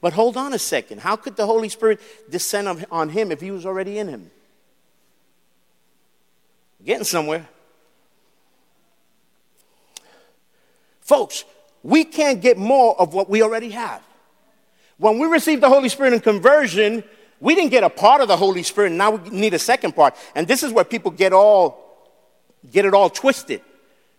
[0.00, 1.00] But hold on a second.
[1.00, 1.98] How could the Holy Spirit
[2.30, 4.30] descend on him if he was already in him?
[6.88, 7.46] Getting somewhere.
[11.02, 11.44] Folks,
[11.82, 14.02] we can't get more of what we already have.
[14.96, 17.04] When we received the Holy Spirit in conversion,
[17.40, 18.92] we didn't get a part of the Holy Spirit.
[18.92, 20.16] Now we need a second part.
[20.34, 21.84] And this is where people get all
[22.70, 23.60] get it all twisted.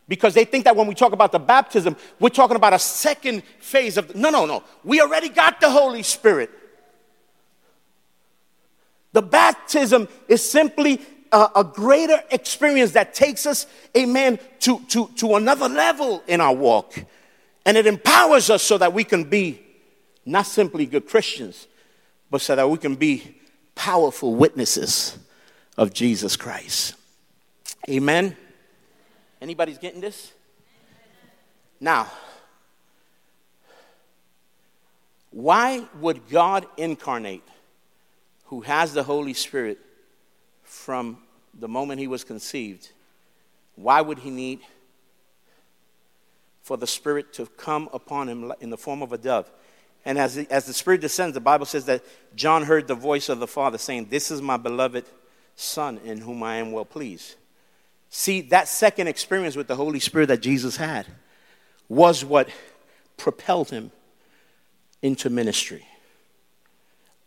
[0.07, 3.41] Because they think that when we talk about the baptism, we're talking about a second
[3.57, 4.63] phase of no, no, no.
[4.83, 6.51] We already got the Holy Spirit.
[9.13, 11.01] The baptism is simply
[11.31, 16.53] a, a, greater experience that takes us, amen, to, to, to another level in our
[16.53, 16.95] walk.
[17.65, 19.61] And it empowers us so that we can be
[20.25, 21.67] not simply good Christians,
[22.31, 23.35] but so that we can be
[23.75, 25.17] powerful witnesses
[25.77, 26.95] of Jesus Christ.
[27.89, 28.35] Amen.
[29.41, 30.31] Anybody's getting this?
[31.79, 32.07] Now,
[35.31, 37.43] why would God incarnate
[38.45, 39.79] who has the Holy Spirit
[40.79, 41.17] from
[41.53, 42.89] the moment he was conceived,
[43.75, 44.61] why would he need
[46.61, 49.51] for the Spirit to come upon him in the form of a dove?
[50.05, 53.27] And as the, as the Spirit descends, the Bible says that John heard the voice
[53.27, 55.05] of the Father saying, This is my beloved
[55.55, 57.35] Son in whom I am well pleased.
[58.09, 61.05] See, that second experience with the Holy Spirit that Jesus had
[61.89, 62.49] was what
[63.17, 63.91] propelled him
[65.01, 65.85] into ministry.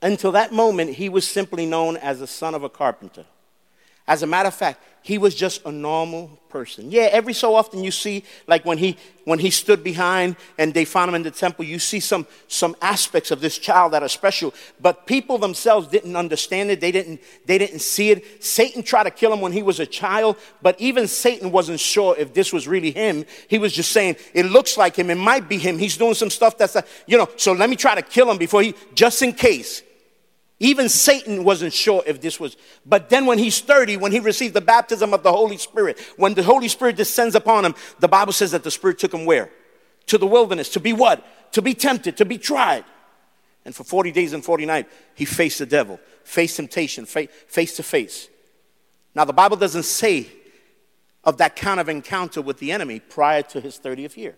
[0.00, 3.26] Until that moment, he was simply known as the son of a carpenter.
[4.06, 6.90] As a matter of fact, he was just a normal person.
[6.90, 10.84] Yeah, every so often you see, like when he when he stood behind and they
[10.84, 14.08] found him in the temple, you see some some aspects of this child that are
[14.08, 14.54] special.
[14.80, 16.80] But people themselves didn't understand it.
[16.80, 18.44] They didn't they didn't see it.
[18.44, 22.16] Satan tried to kill him when he was a child, but even Satan wasn't sure
[22.16, 23.24] if this was really him.
[23.48, 25.10] He was just saying, "It looks like him.
[25.10, 25.78] It might be him.
[25.78, 27.28] He's doing some stuff that's, a, you know.
[27.36, 29.82] So let me try to kill him before he, just in case."
[30.62, 32.56] Even Satan wasn't sure if this was.
[32.86, 36.34] But then when he's 30, when he received the baptism of the Holy Spirit, when
[36.34, 39.50] the Holy Spirit descends upon him, the Bible says that the Spirit took him where?
[40.06, 40.68] To the wilderness.
[40.70, 41.52] To be what?
[41.54, 42.84] To be tempted, to be tried.
[43.64, 47.82] And for 40 days and 40 nights, he faced the devil, faced temptation, face to
[47.82, 48.28] face.
[49.16, 50.28] Now, the Bible doesn't say
[51.24, 54.36] of that kind of encounter with the enemy prior to his 30th year.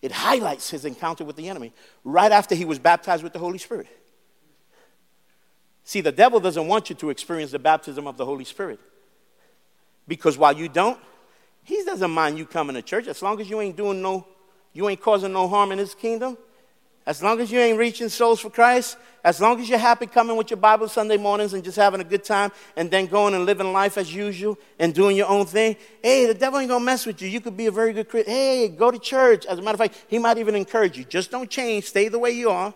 [0.00, 3.58] It highlights his encounter with the enemy right after he was baptized with the Holy
[3.58, 3.88] Spirit.
[5.86, 8.80] See, the devil doesn't want you to experience the baptism of the Holy Spirit.
[10.08, 10.98] Because while you don't,
[11.62, 14.26] he doesn't mind you coming to church as long as you ain't doing no,
[14.72, 16.36] you ain't causing no harm in his kingdom.
[17.06, 20.36] As long as you ain't reaching souls for Christ, as long as you're happy coming
[20.36, 23.46] with your Bible Sunday mornings and just having a good time and then going and
[23.46, 27.06] living life as usual and doing your own thing, hey, the devil ain't gonna mess
[27.06, 27.28] with you.
[27.28, 28.34] You could be a very good Christian.
[28.34, 29.46] Hey, go to church.
[29.46, 31.04] As a matter of fact, he might even encourage you.
[31.04, 32.74] Just don't change, stay the way you are.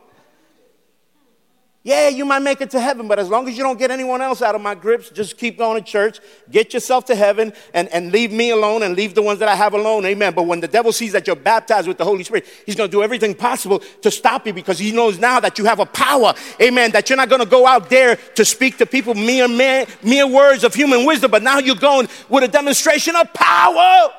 [1.82, 4.20] Yeah, you might make it to heaven, but as long as you don't get anyone
[4.20, 7.88] else out of my grips, just keep going to church, get yourself to heaven, and,
[7.88, 10.04] and leave me alone and leave the ones that I have alone.
[10.04, 10.34] Amen.
[10.34, 12.94] But when the devil sees that you're baptized with the Holy Spirit, he's going to
[12.94, 16.34] do everything possible to stop you because he knows now that you have a power.
[16.60, 16.90] Amen.
[16.90, 20.26] That you're not going to go out there to speak to people mere, mere, mere
[20.26, 24.12] words of human wisdom, but now you're going with a demonstration of power.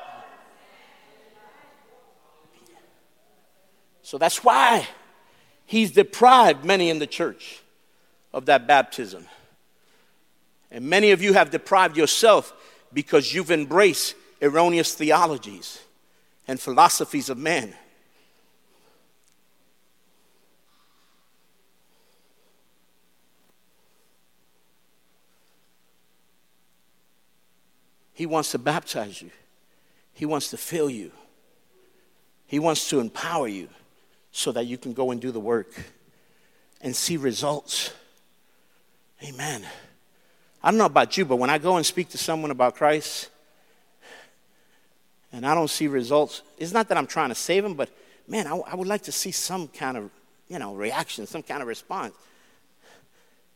[4.02, 4.88] So that's why
[5.72, 7.62] he's deprived many in the church
[8.34, 9.26] of that baptism.
[10.70, 12.52] And many of you have deprived yourself
[12.92, 15.80] because you've embraced erroneous theologies
[16.46, 17.72] and philosophies of man.
[28.12, 29.30] He wants to baptize you.
[30.12, 31.12] He wants to fill you.
[32.46, 33.70] He wants to empower you
[34.32, 35.72] so that you can go and do the work
[36.80, 37.92] and see results.
[39.22, 39.62] Amen.
[40.62, 43.28] I don't know about you, but when I go and speak to someone about Christ
[45.32, 47.90] and I don't see results, it's not that I'm trying to save them, but
[48.26, 50.10] man, I, I would like to see some kind of,
[50.48, 52.14] you know, reaction, some kind of response.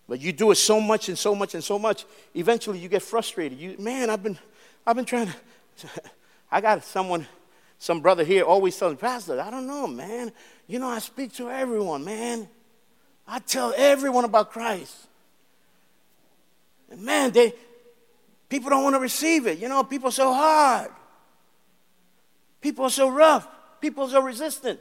[0.09, 3.03] But you do it so much and so much and so much, eventually you get
[3.03, 3.59] frustrated.
[3.59, 4.39] You, man, I've been,
[4.87, 5.29] I've been trying
[5.79, 5.89] to.
[6.51, 7.27] I got someone,
[7.79, 10.33] some brother here always telling Pastor, I don't know, man.
[10.67, 12.49] You know, I speak to everyone, man.
[13.27, 14.95] I tell everyone about Christ.
[16.91, 17.55] And man, they
[18.49, 19.59] people don't want to receive it.
[19.59, 20.91] You know, people are so hard.
[22.61, 23.47] People are so rough.
[23.81, 24.81] People are so resistant.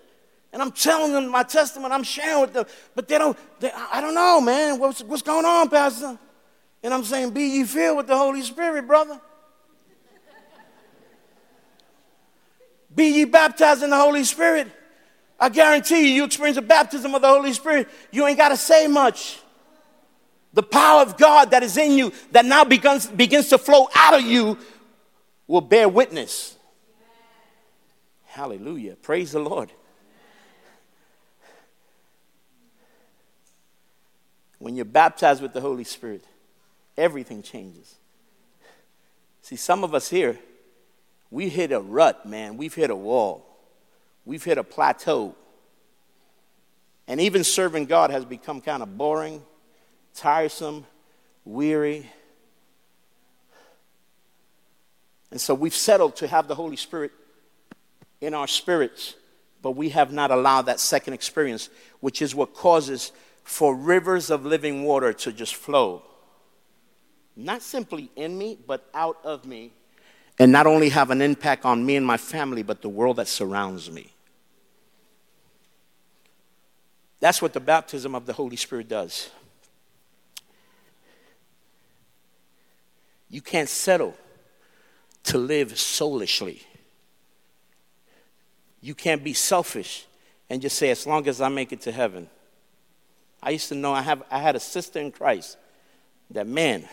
[0.53, 3.99] And I'm telling them my testimony, I'm sharing with them, but they don't, they, I
[3.99, 6.17] don't know, man, what's, what's going on, Pastor?
[6.81, 9.19] And I'm saying, be ye filled with the Holy Spirit, brother.
[12.95, 14.67] be ye baptized in the Holy Spirit.
[15.39, 18.57] I guarantee you, you experience the baptism of the Holy Spirit, you ain't got to
[18.57, 19.39] say much.
[20.53, 24.13] The power of God that is in you, that now begins, begins to flow out
[24.13, 24.57] of you,
[25.47, 26.55] will bear witness.
[28.25, 28.95] Hallelujah.
[28.95, 29.71] Praise the Lord.
[34.59, 36.23] When you're baptized with the Holy Spirit,
[36.97, 37.95] everything changes.
[39.41, 40.39] See, some of us here,
[41.29, 42.57] we hit a rut, man.
[42.57, 43.54] We've hit a wall.
[44.25, 45.35] We've hit a plateau.
[47.07, 49.43] And even serving God has become kind of boring,
[50.15, 50.85] tiresome,
[51.43, 52.09] weary.
[55.29, 57.11] And so we've settled to have the Holy Spirit
[58.21, 59.15] in our spirits,
[59.61, 63.11] but we have not allowed that second experience, which is what causes
[63.43, 66.01] for rivers of living water to just flow.
[67.35, 69.73] Not simply in me, but out of me.
[70.39, 73.27] And not only have an impact on me and my family, but the world that
[73.27, 74.14] surrounds me.
[77.19, 79.29] That's what the baptism of the Holy Spirit does.
[83.29, 84.15] You can't settle
[85.23, 86.61] to live soulishly.
[88.81, 90.05] You can't be selfish
[90.49, 92.29] and just say, as long as I make it to heaven.
[93.41, 95.57] I used to know I, have, I had a sister in Christ
[96.31, 96.87] that, man,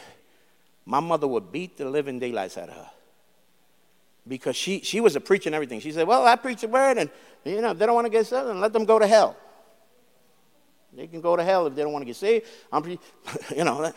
[0.85, 2.91] my mother would beat the living daylights out of her.
[4.27, 5.81] Because she, she was a preacher and everything.
[5.81, 7.11] She said, Well, I preach the word, and
[7.45, 9.37] you know, if they don't want to get then let them go to hell.
[10.95, 12.47] They can go to hell if they don't want to get saved.
[12.71, 12.87] I'm,
[13.57, 13.93] you know,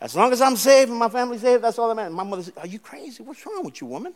[0.00, 2.12] as long as I'm saved and my family's saved, that's all that matters.
[2.12, 3.22] My mother said, Are you crazy?
[3.22, 4.14] What's wrong with you, woman?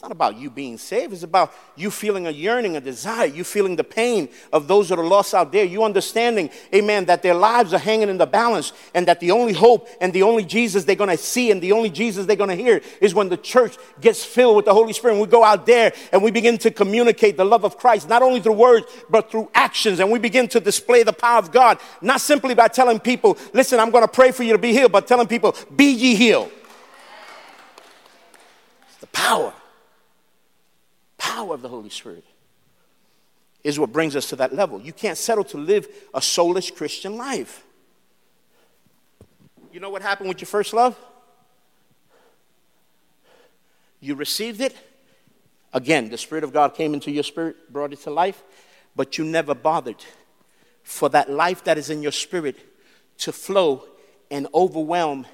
[0.00, 1.12] It's not about you being saved.
[1.12, 3.26] It's about you feeling a yearning, a desire.
[3.26, 5.62] You feeling the pain of those that are lost out there.
[5.62, 9.52] You understanding, amen, that their lives are hanging in the balance and that the only
[9.52, 12.48] hope and the only Jesus they're going to see and the only Jesus they're going
[12.48, 15.16] to hear is when the church gets filled with the Holy Spirit.
[15.16, 18.22] And we go out there and we begin to communicate the love of Christ, not
[18.22, 20.00] only through words, but through actions.
[20.00, 23.78] And we begin to display the power of God, not simply by telling people, listen,
[23.78, 26.50] I'm going to pray for you to be healed, but telling people, be ye healed.
[28.88, 29.52] It's the power
[31.20, 32.24] power of the Holy Spirit
[33.62, 34.80] is what brings us to that level.
[34.80, 37.62] You can't settle to live a soulless Christian life.
[39.72, 40.98] You know what happened with your first love?
[44.00, 44.74] You received it.
[45.72, 48.42] Again, the Spirit of God came into your spirit, brought it to life,
[48.96, 50.02] but you never bothered
[50.82, 52.56] for that life that is in your spirit
[53.18, 53.84] to flow
[54.30, 55.26] and overwhelm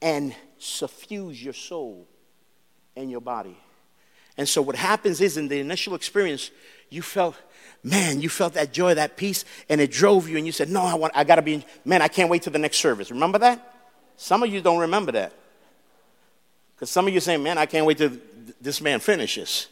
[0.00, 2.08] and suffuse your soul
[2.96, 3.56] and your body.
[4.38, 6.50] And so what happens is in the initial experience,
[6.88, 7.34] you felt,
[7.82, 10.80] man, you felt that joy, that peace, and it drove you, and you said, no,
[10.80, 13.10] I want, I gotta be, man, I can't wait to the next service.
[13.10, 13.74] Remember that?
[14.16, 15.32] Some of you don't remember that.
[16.74, 18.12] Because some of you saying, man, I can't wait till
[18.60, 19.66] this man finishes.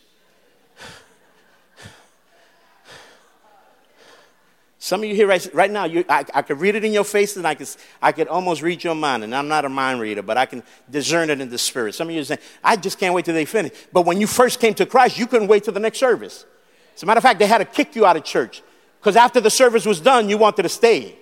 [4.87, 7.03] Some of you here right, right now, you, I, I could read it in your
[7.03, 7.68] face and I could,
[8.01, 9.25] I could almost read your mind.
[9.25, 11.96] And I'm not a mind reader, but I can discern it in the spirit.
[11.96, 13.72] Some of you are saying, I just can't wait till they finish.
[13.92, 16.46] But when you first came to Christ, you couldn't wait till the next service.
[16.94, 18.62] As a matter of fact, they had to kick you out of church
[19.01, 21.16] because after the service was done, you wanted to stay.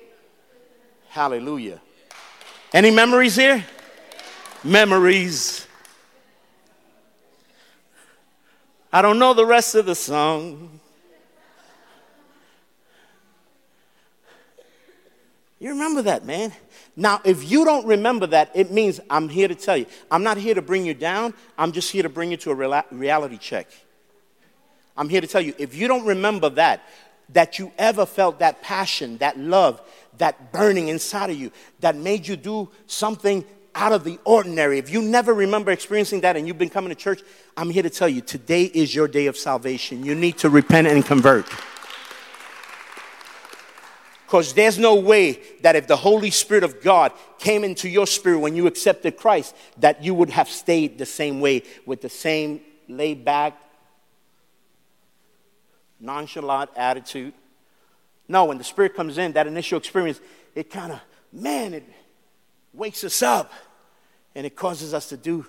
[1.08, 1.80] Hallelujah.
[2.70, 3.64] Any memories here?
[4.62, 5.66] Memories.
[8.92, 10.80] I don't know the rest of the song.
[15.64, 16.52] You remember that, man.
[16.94, 19.86] Now, if you don't remember that, it means I'm here to tell you.
[20.10, 21.32] I'm not here to bring you down.
[21.56, 23.68] I'm just here to bring you to a reality check.
[24.94, 26.86] I'm here to tell you if you don't remember that,
[27.30, 29.80] that you ever felt that passion, that love,
[30.18, 31.50] that burning inside of you
[31.80, 33.42] that made you do something
[33.74, 36.94] out of the ordinary, if you never remember experiencing that and you've been coming to
[36.94, 37.22] church,
[37.56, 40.04] I'm here to tell you today is your day of salvation.
[40.04, 41.46] You need to repent and convert.
[44.34, 48.40] Because there's no way that if the Holy Spirit of God came into your spirit
[48.40, 52.60] when you accepted Christ, that you would have stayed the same way with the same
[52.88, 53.56] laid back,
[56.00, 57.32] nonchalant attitude.
[58.26, 60.20] No, when the Spirit comes in, that initial experience,
[60.56, 61.00] it kind of,
[61.32, 61.88] man, it
[62.72, 63.52] wakes us up
[64.34, 65.46] and it causes us to do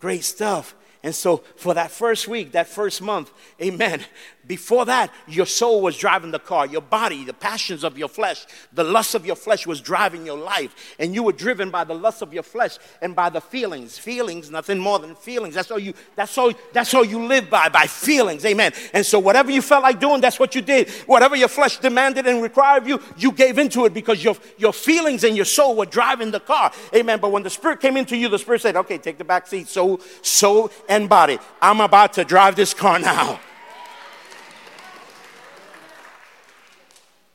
[0.00, 0.74] great stuff.
[1.06, 3.30] And so, for that first week, that first month,
[3.62, 4.04] amen,
[4.44, 8.44] before that, your soul was driving the car, your body, the passions of your flesh,
[8.72, 10.96] the lust of your flesh was driving your life.
[10.98, 13.98] And you were driven by the lust of your flesh and by the feelings.
[13.98, 15.54] Feelings, nothing more than feelings.
[15.54, 18.44] That's all you, that's all, that's all you live by, by feelings.
[18.44, 18.72] Amen.
[18.92, 20.90] And so whatever you felt like doing, that's what you did.
[21.06, 24.72] Whatever your flesh demanded and required of you, you gave into it because your, your
[24.72, 26.72] feelings and your soul were driving the car.
[26.94, 27.20] Amen.
[27.20, 29.68] But when the Spirit came into you, the Spirit said, okay, take the back seat,
[29.68, 31.38] soul and body.
[31.60, 33.38] I'm about to drive this car now.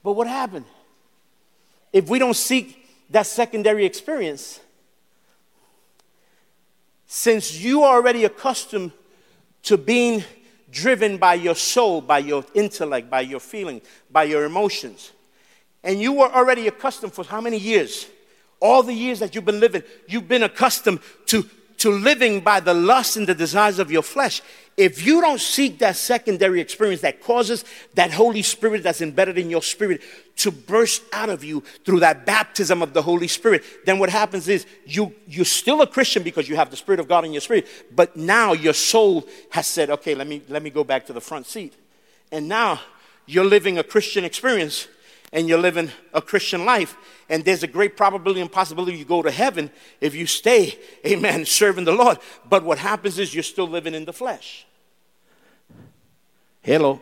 [0.04, 0.66] But what happened?
[1.94, 4.60] If we don't seek that secondary experience,
[7.06, 8.92] since you are already accustomed
[9.64, 10.24] to being
[10.72, 15.12] driven by your soul, by your intellect, by your feeling, by your emotions,
[15.84, 18.08] and you were already accustomed for how many years?
[18.60, 21.44] All the years that you've been living, you've been accustomed to,
[21.78, 24.42] to living by the lust and the desires of your flesh.
[24.78, 29.50] If you don't seek that secondary experience that causes that Holy Spirit that's embedded in
[29.50, 30.02] your spirit
[30.38, 34.48] to burst out of you through that baptism of the Holy Spirit, then what happens
[34.48, 37.42] is you, you're still a Christian because you have the Spirit of God in your
[37.42, 41.14] spirit, but now your soul has said, okay, let me, let me go back to
[41.14, 41.74] the front seat.
[42.32, 42.80] And now
[43.26, 44.88] you're living a Christian experience
[45.34, 46.98] and you're living a Christian life.
[47.30, 49.72] And there's a great probability and possibility you go to heaven
[50.02, 52.20] if you stay, amen, serving the Lord.
[52.48, 54.66] But what happens is you're still living in the flesh.
[56.62, 57.02] Hello.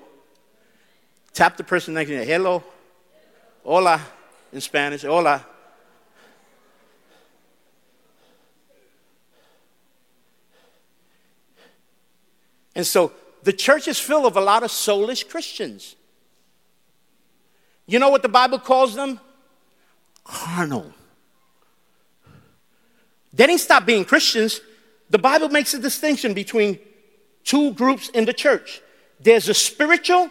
[1.33, 2.23] Tap the person next to you.
[2.23, 2.63] Hello.
[3.63, 4.01] Hola
[4.53, 5.03] in Spanish.
[5.03, 5.45] Hola.
[12.75, 13.11] And so
[13.43, 15.95] the church is full of a lot of soulish Christians.
[17.89, 19.19] You know what the Bible calls them?
[20.23, 20.93] Carnal.
[23.33, 24.61] They didn't stop being Christians.
[25.09, 26.77] The Bible makes a distinction between
[27.43, 28.81] two groups in the church.
[29.19, 30.29] There's a spiritual,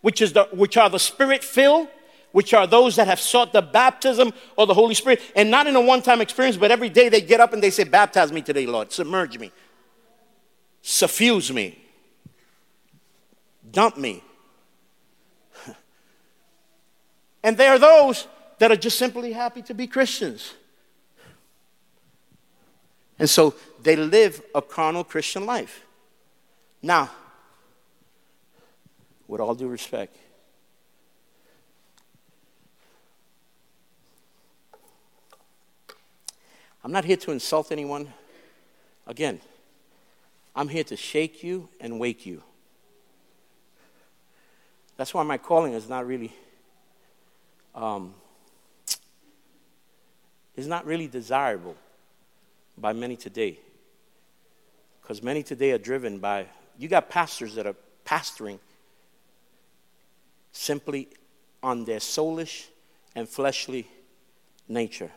[0.00, 1.88] which, is the, which are the spirit filled,
[2.30, 5.74] which are those that have sought the baptism or the Holy Spirit, and not in
[5.74, 8.42] a one time experience, but every day they get up and they say, Baptize me
[8.42, 8.92] today, Lord.
[8.92, 9.50] Submerge me,
[10.82, 11.84] suffuse me,
[13.72, 14.22] dump me.
[17.42, 18.26] And there are those
[18.58, 20.54] that are just simply happy to be Christians.
[23.18, 25.84] And so they live a carnal Christian life.
[26.80, 27.10] Now,
[29.26, 30.16] with all due respect,
[36.84, 38.12] I'm not here to insult anyone.
[39.06, 39.40] Again,
[40.54, 42.42] I'm here to shake you and wake you.
[44.96, 46.32] That's why my calling is not really
[47.74, 48.14] um,
[50.56, 51.76] is not really desirable
[52.76, 53.58] by many today.
[55.00, 56.46] Because many today are driven by,
[56.78, 58.58] you got pastors that are pastoring
[60.52, 61.08] simply
[61.62, 62.66] on their soulish
[63.14, 63.86] and fleshly
[64.68, 65.10] nature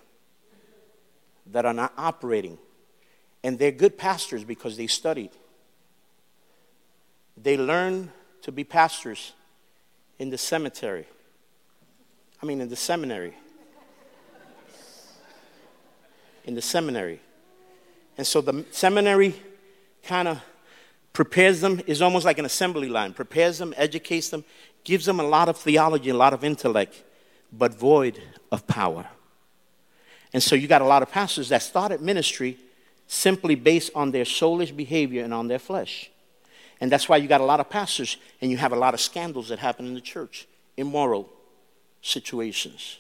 [1.51, 2.57] that are not operating.
[3.43, 5.31] And they're good pastors because they studied.
[7.37, 9.33] They learn to be pastors
[10.17, 11.05] in the cemetery.
[12.45, 13.33] I mean, in the seminary.
[16.43, 17.19] In the seminary.
[18.19, 19.33] And so the seminary
[20.03, 20.43] kind of
[21.11, 24.43] prepares them, is almost like an assembly line, prepares them, educates them,
[24.83, 27.03] gives them a lot of theology, a lot of intellect,
[27.51, 28.21] but void
[28.51, 29.07] of power.
[30.31, 32.59] And so you got a lot of pastors that started ministry
[33.07, 36.11] simply based on their soulish behavior and on their flesh.
[36.79, 38.99] And that's why you got a lot of pastors and you have a lot of
[38.99, 41.27] scandals that happen in the church immoral,
[42.05, 42.99] situations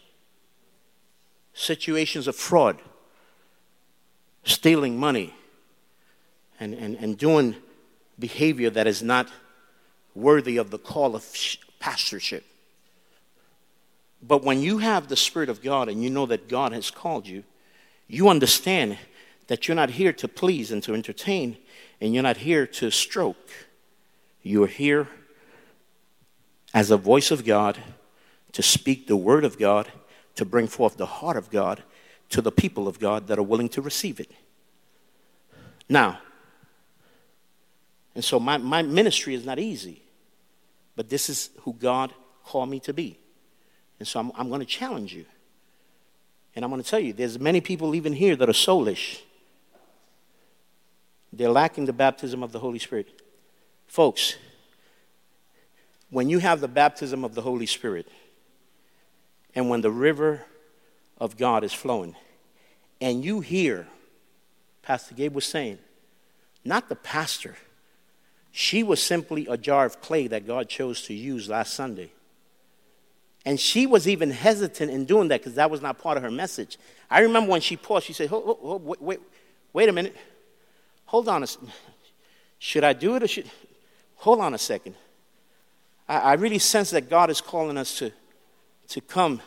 [1.55, 2.77] situations of fraud,
[4.43, 5.33] stealing money,
[6.59, 7.55] and, and, and doing
[8.19, 9.29] behavior that is not
[10.13, 11.25] worthy of the call of
[11.79, 12.45] pastorship.
[14.21, 17.25] But when you have the Spirit of God and you know that God has called
[17.25, 17.43] you,
[18.07, 18.97] you understand
[19.47, 21.57] that you're not here to please and to entertain,
[22.01, 23.49] and you're not here to stroke.
[24.43, 25.07] You're here
[26.73, 27.79] as a voice of God
[28.55, 29.91] to speak the word of God,
[30.35, 31.83] to bring forth the heart of God
[32.29, 34.31] to the people of God that are willing to receive it.
[35.89, 36.19] Now,
[38.15, 40.01] and so my, my ministry is not easy,
[40.95, 42.13] but this is who God
[42.45, 43.19] called me to be.
[43.99, 45.25] And so I'm, I'm going to challenge you.
[46.55, 49.19] And I'm going to tell you, there's many people even here that are soulish.
[51.33, 53.21] They're lacking the baptism of the Holy Spirit.
[53.85, 54.37] Folks,
[56.09, 58.07] when you have the baptism of the Holy Spirit,
[59.55, 60.45] and when the river
[61.17, 62.15] of God is flowing,
[62.99, 63.87] and you hear,
[64.81, 65.79] Pastor Gabe was saying,
[66.63, 67.55] not the pastor,
[68.51, 72.11] she was simply a jar of clay that God chose to use last Sunday.
[73.45, 76.31] And she was even hesitant in doing that because that was not part of her
[76.31, 76.77] message.
[77.09, 79.19] I remember when she paused, she said, hold, hold, wait, wait,
[79.71, 80.15] wait a minute.
[81.05, 81.71] Hold on a second.
[82.57, 83.49] Should I do it or should.
[84.17, 84.95] Hold on a second.
[86.09, 88.11] I, I really sense that God is calling us to
[88.89, 89.41] to come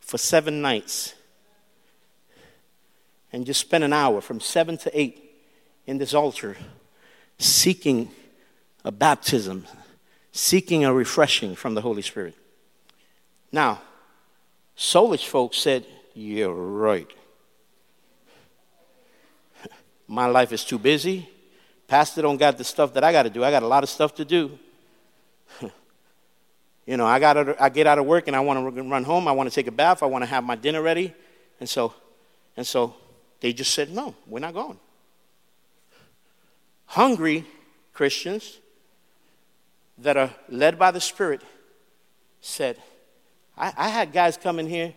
[0.00, 1.14] for seven nights
[3.32, 5.20] and just spend an hour from seven to eight
[5.86, 6.56] in this altar
[7.38, 8.10] seeking
[8.84, 9.66] a baptism,
[10.32, 12.34] seeking a refreshing from the Holy Spirit.
[13.50, 13.82] Now,
[14.76, 15.84] soulish folks said,
[16.14, 17.10] You're right.
[20.06, 21.28] My life is too busy.
[21.88, 23.44] Pastor don't got the stuff that I got to do.
[23.44, 24.58] I got a lot of stuff to do.
[26.86, 29.26] you know, I got I get out of work and I want to run home.
[29.26, 30.02] I want to take a bath.
[30.02, 31.14] I want to have my dinner ready.
[31.60, 31.94] And so,
[32.56, 32.94] and so
[33.40, 34.78] they just said, no, we're not going.
[36.86, 37.46] Hungry
[37.92, 38.58] Christians
[39.98, 41.42] that are led by the Spirit
[42.40, 42.76] said,
[43.56, 44.92] I, I had guys come in here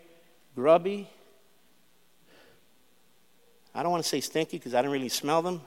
[0.56, 1.08] grubby.
[3.74, 5.62] I don't want to say stinky because I didn't really smell them.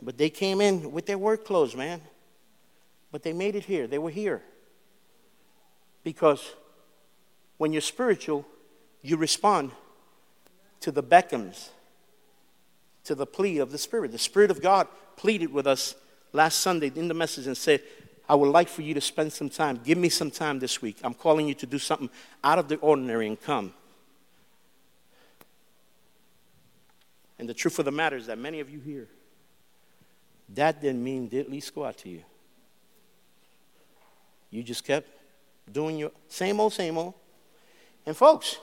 [0.00, 2.00] But they came in with their work clothes, man.
[3.12, 3.86] But they made it here.
[3.86, 4.42] They were here.
[6.02, 6.54] Because
[7.58, 8.46] when you're spiritual,
[9.02, 9.72] you respond
[10.80, 11.70] to the beckons,
[13.04, 14.12] to the plea of the Spirit.
[14.12, 15.94] The Spirit of God pleaded with us
[16.32, 17.82] last Sunday in the message and said,
[18.28, 19.80] I would like for you to spend some time.
[19.82, 20.98] Give me some time this week.
[21.02, 22.08] I'm calling you to do something
[22.44, 23.74] out of the ordinary and come.
[27.38, 29.08] And the truth of the matter is that many of you here,
[30.50, 32.22] that didn't mean diddly squat to you.
[34.50, 35.08] You just kept
[35.72, 37.14] doing your same old, same old.
[38.06, 38.58] And folks,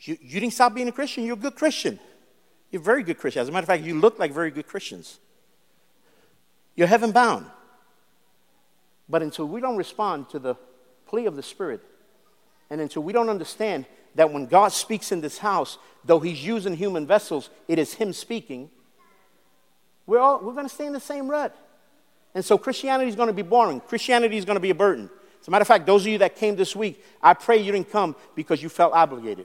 [0.00, 1.24] you, you didn't stop being a Christian.
[1.24, 1.98] You're a good Christian.
[2.70, 3.40] You're a very good Christian.
[3.42, 5.18] As a matter of fact, you look like very good Christians.
[6.74, 7.46] You're heaven bound.
[9.08, 10.56] But until we don't respond to the
[11.06, 11.82] plea of the Spirit,
[12.70, 16.76] and until we don't understand that when God speaks in this house, though He's using
[16.76, 18.70] human vessels, it is Him speaking,
[20.06, 21.56] we're, all, we're going to stay in the same rut.
[22.34, 23.80] And so Christianity is going to be boring.
[23.80, 25.08] Christianity is going to be a burden.
[25.44, 27.70] As a matter of fact, those of you that came this week, I pray you
[27.70, 29.44] didn't come because you felt obligated.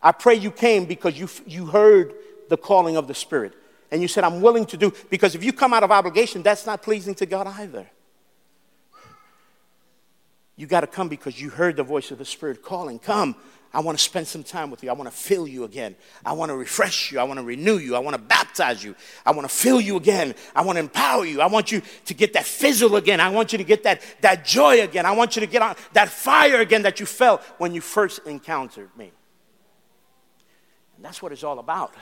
[0.00, 2.14] I pray you came because you, you heard
[2.48, 3.54] the calling of the Spirit.
[3.90, 6.64] And you said, I'm willing to do, because if you come out of obligation, that's
[6.64, 7.90] not pleasing to God either.
[10.56, 12.98] You got to come because you heard the voice of the Spirit calling.
[12.98, 13.36] Come,
[13.74, 14.88] I want to spend some time with you.
[14.88, 15.96] I want to fill you again.
[16.24, 17.18] I want to refresh you.
[17.18, 17.94] I want to renew you.
[17.94, 18.94] I want to baptize you.
[19.26, 20.34] I want to fill you again.
[20.54, 21.42] I want to empower you.
[21.42, 23.20] I want you to get that fizzle again.
[23.20, 25.04] I want you to get that, that joy again.
[25.04, 28.20] I want you to get on that fire again that you felt when you first
[28.26, 29.12] encountered me.
[30.96, 31.92] And that's what it's all about.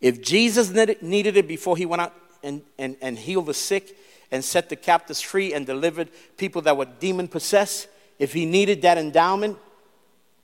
[0.00, 0.70] If Jesus
[1.02, 2.14] needed it before he went out
[2.44, 3.96] and, and, and healed the sick,
[4.32, 6.08] and set the captives free and delivered
[6.38, 7.86] people that were demon possessed,
[8.18, 9.58] if he needed that endowment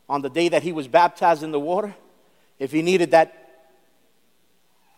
[0.09, 1.95] on the day that he was baptized in the water,
[2.59, 3.49] if he needed that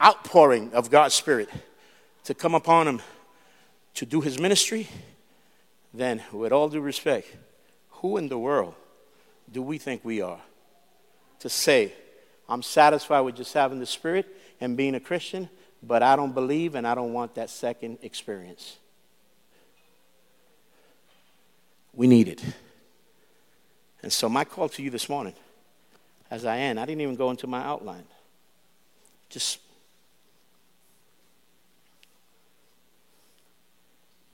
[0.02, 1.48] outpouring of God's Spirit
[2.24, 3.00] to come upon him
[3.94, 4.88] to do his ministry,
[5.94, 7.28] then with all due respect,
[7.90, 8.74] who in the world
[9.50, 10.40] do we think we are
[11.38, 11.92] to say,
[12.48, 14.26] I'm satisfied with just having the Spirit
[14.60, 15.48] and being a Christian,
[15.82, 18.78] but I don't believe and I don't want that second experience?
[21.94, 22.42] We need it.
[24.02, 25.34] And so, my call to you this morning,
[26.30, 28.04] as I end, I didn't even go into my outline.
[29.28, 29.58] Just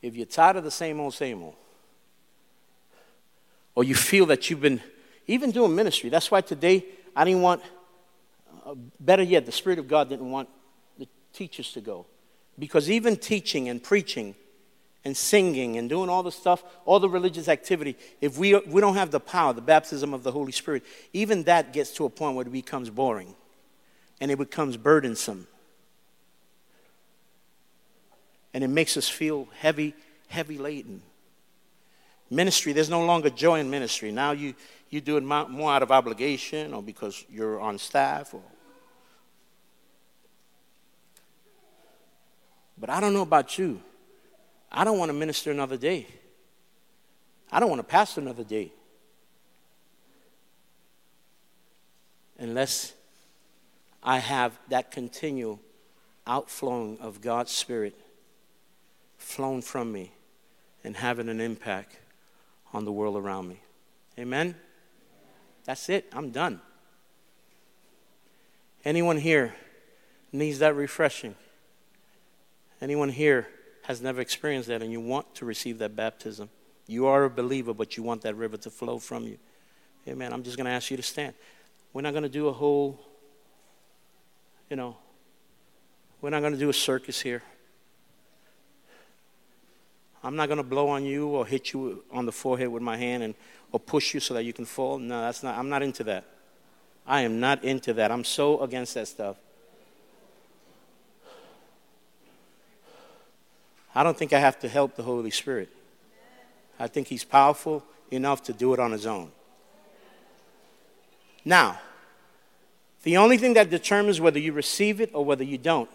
[0.03, 1.57] if you're tired of the same old, same old,
[3.75, 4.81] or you feel that you've been
[5.27, 6.85] even doing ministry, that's why today
[7.15, 7.63] I didn't want,
[8.65, 10.49] uh, better yet, the Spirit of God didn't want
[10.99, 12.07] the teachers to go.
[12.59, 14.35] Because even teaching and preaching
[15.07, 18.97] and singing and doing all the stuff, all the religious activity, if we, we don't
[18.97, 20.83] have the power, the baptism of the Holy Spirit,
[21.13, 23.33] even that gets to a point where it becomes boring
[24.21, 25.47] and it becomes burdensome.
[28.53, 29.95] And it makes us feel heavy,
[30.27, 31.03] heavy laden.
[32.29, 34.11] Ministry, there's no longer joy in ministry.
[34.11, 34.55] Now you,
[34.91, 38.43] you do it more out of obligation or because you're on staff or
[42.77, 43.81] But I don't know about you.
[44.71, 46.07] I don't want to minister another day.
[47.51, 48.73] I don't want to pastor another day.
[52.39, 52.93] Unless
[54.03, 55.61] I have that continual
[56.27, 57.95] outflowing of God's Spirit
[59.17, 60.13] flown from me
[60.85, 61.99] and having an impact
[62.73, 63.61] on the world around me.
[64.19, 64.55] Amen?
[65.65, 66.07] That's it.
[66.13, 66.61] I'm done.
[68.85, 69.55] Anyone here
[70.33, 71.35] needs that refreshing?
[72.81, 73.49] Anyone here
[73.87, 76.49] has never experienced that and you want to receive that baptism,
[76.89, 79.39] you are a believer, but you want that river to flow from you.
[80.09, 80.33] Amen.
[80.33, 81.35] I'm just going to ask you to stand.
[81.93, 83.01] We're not going to do a whole,
[84.69, 84.97] you know,
[86.21, 87.43] we're not going to do a circus here.
[90.25, 92.97] I'm not going to blow on you or hit you on the forehead with my
[92.97, 93.35] hand and
[93.71, 94.99] or push you so that you can fall.
[94.99, 95.57] No, that's not.
[95.57, 96.25] I'm not into that.
[97.07, 98.11] I am not into that.
[98.11, 99.37] I'm so against that stuff.
[103.97, 105.71] I don't think I have to help the Holy Spirit.
[106.79, 109.33] I think He's powerful enough to do it on His own.
[111.45, 111.79] Now,
[113.07, 115.89] The only thing that determines whether you receive it or whether you don't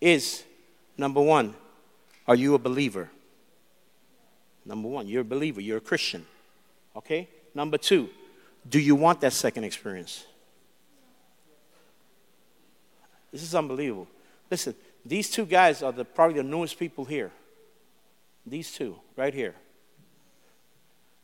[0.00, 0.44] is
[0.96, 1.56] number one,
[2.28, 3.10] are you a believer?
[4.64, 6.24] Number one, you're a believer, you're a Christian.
[6.94, 7.28] Okay?
[7.52, 8.08] Number two,
[8.70, 10.24] do you want that second experience?
[13.32, 14.06] This is unbelievable.
[14.48, 14.72] Listen,
[15.08, 17.30] these two guys are the, probably the newest people here.
[18.44, 19.54] These two, right here.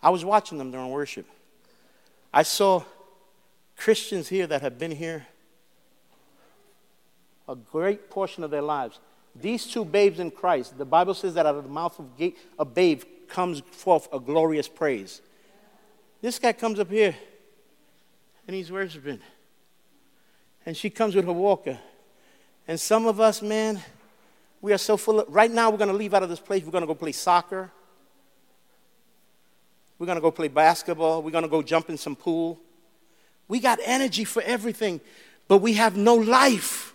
[0.03, 1.27] I was watching them during worship.
[2.33, 2.85] I saw
[3.77, 5.27] Christians here that have been here
[7.49, 9.01] a great portion of their lives.
[9.35, 12.07] These two babes in Christ, the Bible says that out of the mouth of
[12.59, 15.23] a babe comes forth a glorious praise.
[16.21, 17.17] This guy comes up here
[18.47, 19.21] and he's worshiping.
[20.65, 21.79] And she comes with her walker.
[22.69, 23.81] And some of us, man,
[24.61, 25.35] we are so full of.
[25.35, 26.65] Right now, we're going to leave out of this place.
[26.65, 27.71] We're going to go play soccer.
[29.99, 31.23] We're going to go play basketball.
[31.23, 32.59] We're going to go jump in some pool.
[33.49, 35.01] We got energy for everything,
[35.49, 36.95] but we have no life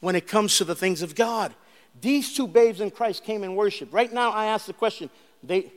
[0.00, 1.54] when it comes to the things of God.
[2.00, 3.92] These two babes in Christ came and worshiped.
[3.92, 5.10] Right now, I ask the question.
[5.42, 5.72] They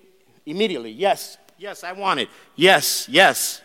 [0.45, 2.29] immediately, yes, yes, I want it.
[2.55, 3.61] Yes, yes.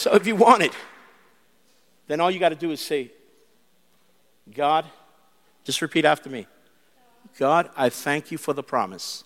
[0.00, 0.72] So if you want it,
[2.06, 3.10] then all you got to do is say,
[4.50, 4.86] God,
[5.62, 6.46] just repeat after me.
[7.38, 9.24] God, I thank you for the promise.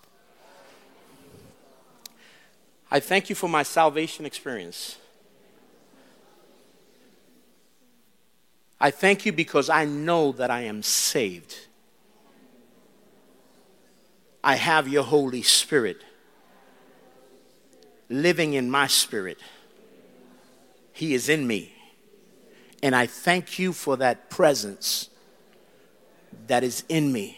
[2.91, 4.97] I thank you for my salvation experience.
[8.81, 11.57] I thank you because I know that I am saved.
[14.43, 16.03] I have your Holy Spirit
[18.09, 19.39] living in my spirit.
[20.95, 21.73] He is in me.
[22.83, 25.11] And I thank you for that presence
[26.47, 27.37] that is in me.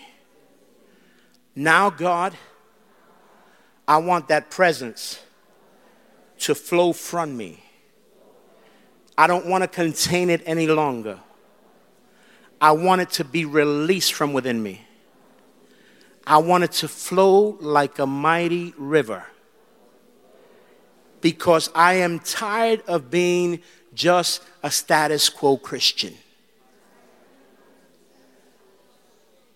[1.55, 2.37] Now, God,
[3.89, 5.23] I want that presence
[6.41, 7.63] to flow from me.
[9.17, 11.19] I don't want to contain it any longer.
[12.61, 14.83] I want it to be released from within me.
[16.27, 19.25] I want it to flow like a mighty river
[21.27, 23.61] because I am tired of being
[23.95, 26.15] just a status quo Christian.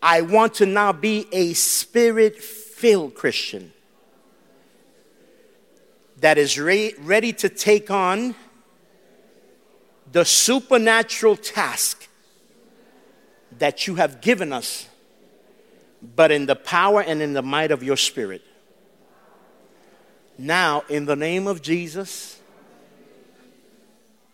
[0.02, 3.72] I want to now be a spirit filled Christian
[6.18, 8.34] that is re- ready to take on
[10.10, 12.08] the supernatural task
[13.60, 14.88] that you have given us,
[16.16, 18.42] but in the power and in the might of your spirit.
[20.40, 22.40] Now, in the name of Jesus,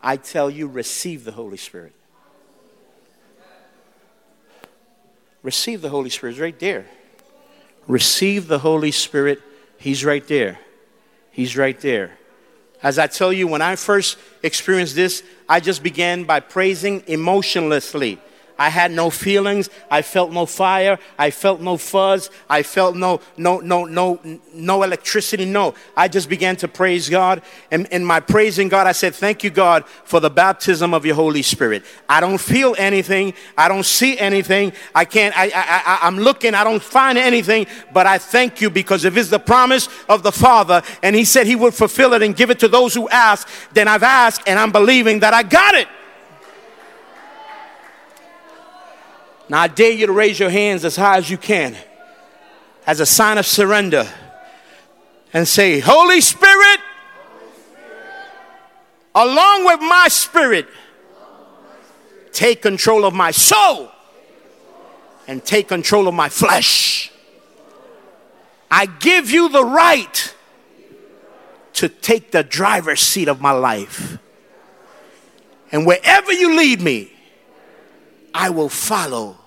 [0.00, 1.92] I tell you, receive the Holy Spirit.
[5.42, 6.34] Receive the Holy Spirit.
[6.34, 6.86] He's right there.
[7.88, 9.42] Receive the Holy Spirit.
[9.78, 10.60] He's right there.
[11.32, 12.12] He's right there.
[12.84, 18.20] As I tell you, when I first experienced this, I just began by praising emotionlessly.
[18.58, 19.68] I had no feelings.
[19.90, 20.98] I felt no fire.
[21.18, 22.30] I felt no fuzz.
[22.48, 24.18] I felt no, no, no, no,
[24.54, 25.44] no electricity.
[25.44, 25.74] No.
[25.96, 27.42] I just began to praise God.
[27.70, 31.14] And in my praising God, I said, Thank you, God, for the baptism of your
[31.14, 31.84] Holy Spirit.
[32.08, 33.34] I don't feel anything.
[33.58, 34.72] I don't see anything.
[34.94, 36.54] I can't, I, I, I, am looking.
[36.54, 37.66] I don't find anything.
[37.92, 41.46] But I thank you because if it's the promise of the Father and He said
[41.46, 44.58] He would fulfill it and give it to those who ask, then I've asked and
[44.58, 45.88] I'm believing that I got it.
[49.48, 51.76] Now, I dare you to raise your hands as high as you can
[52.86, 54.08] as a sign of surrender
[55.32, 56.80] and say, Holy Spirit,
[59.14, 60.66] along with my spirit,
[62.32, 63.90] take control of my soul
[65.26, 67.10] and take control of my flesh.
[68.70, 70.34] I give you the right
[71.74, 74.18] to take the driver's seat of my life.
[75.72, 77.12] And wherever you lead me,
[78.36, 79.38] I will follow.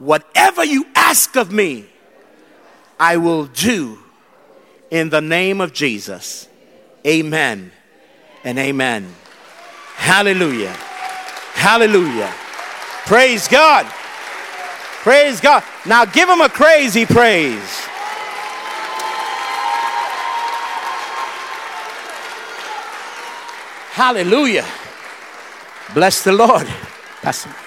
[0.00, 1.86] Whatever you ask of me,
[2.98, 4.00] I will do
[4.90, 6.48] in the name of Jesus.
[7.06, 7.70] Amen
[8.42, 9.14] and amen.
[9.94, 10.74] Hallelujah.
[11.54, 12.34] Hallelujah.
[13.06, 13.86] Praise God.
[13.86, 15.62] Praise God.
[15.86, 17.86] Now give him a crazy praise.
[23.92, 24.66] Hallelujah.
[25.94, 26.66] Bless the Lord.
[27.22, 27.65] Pastor.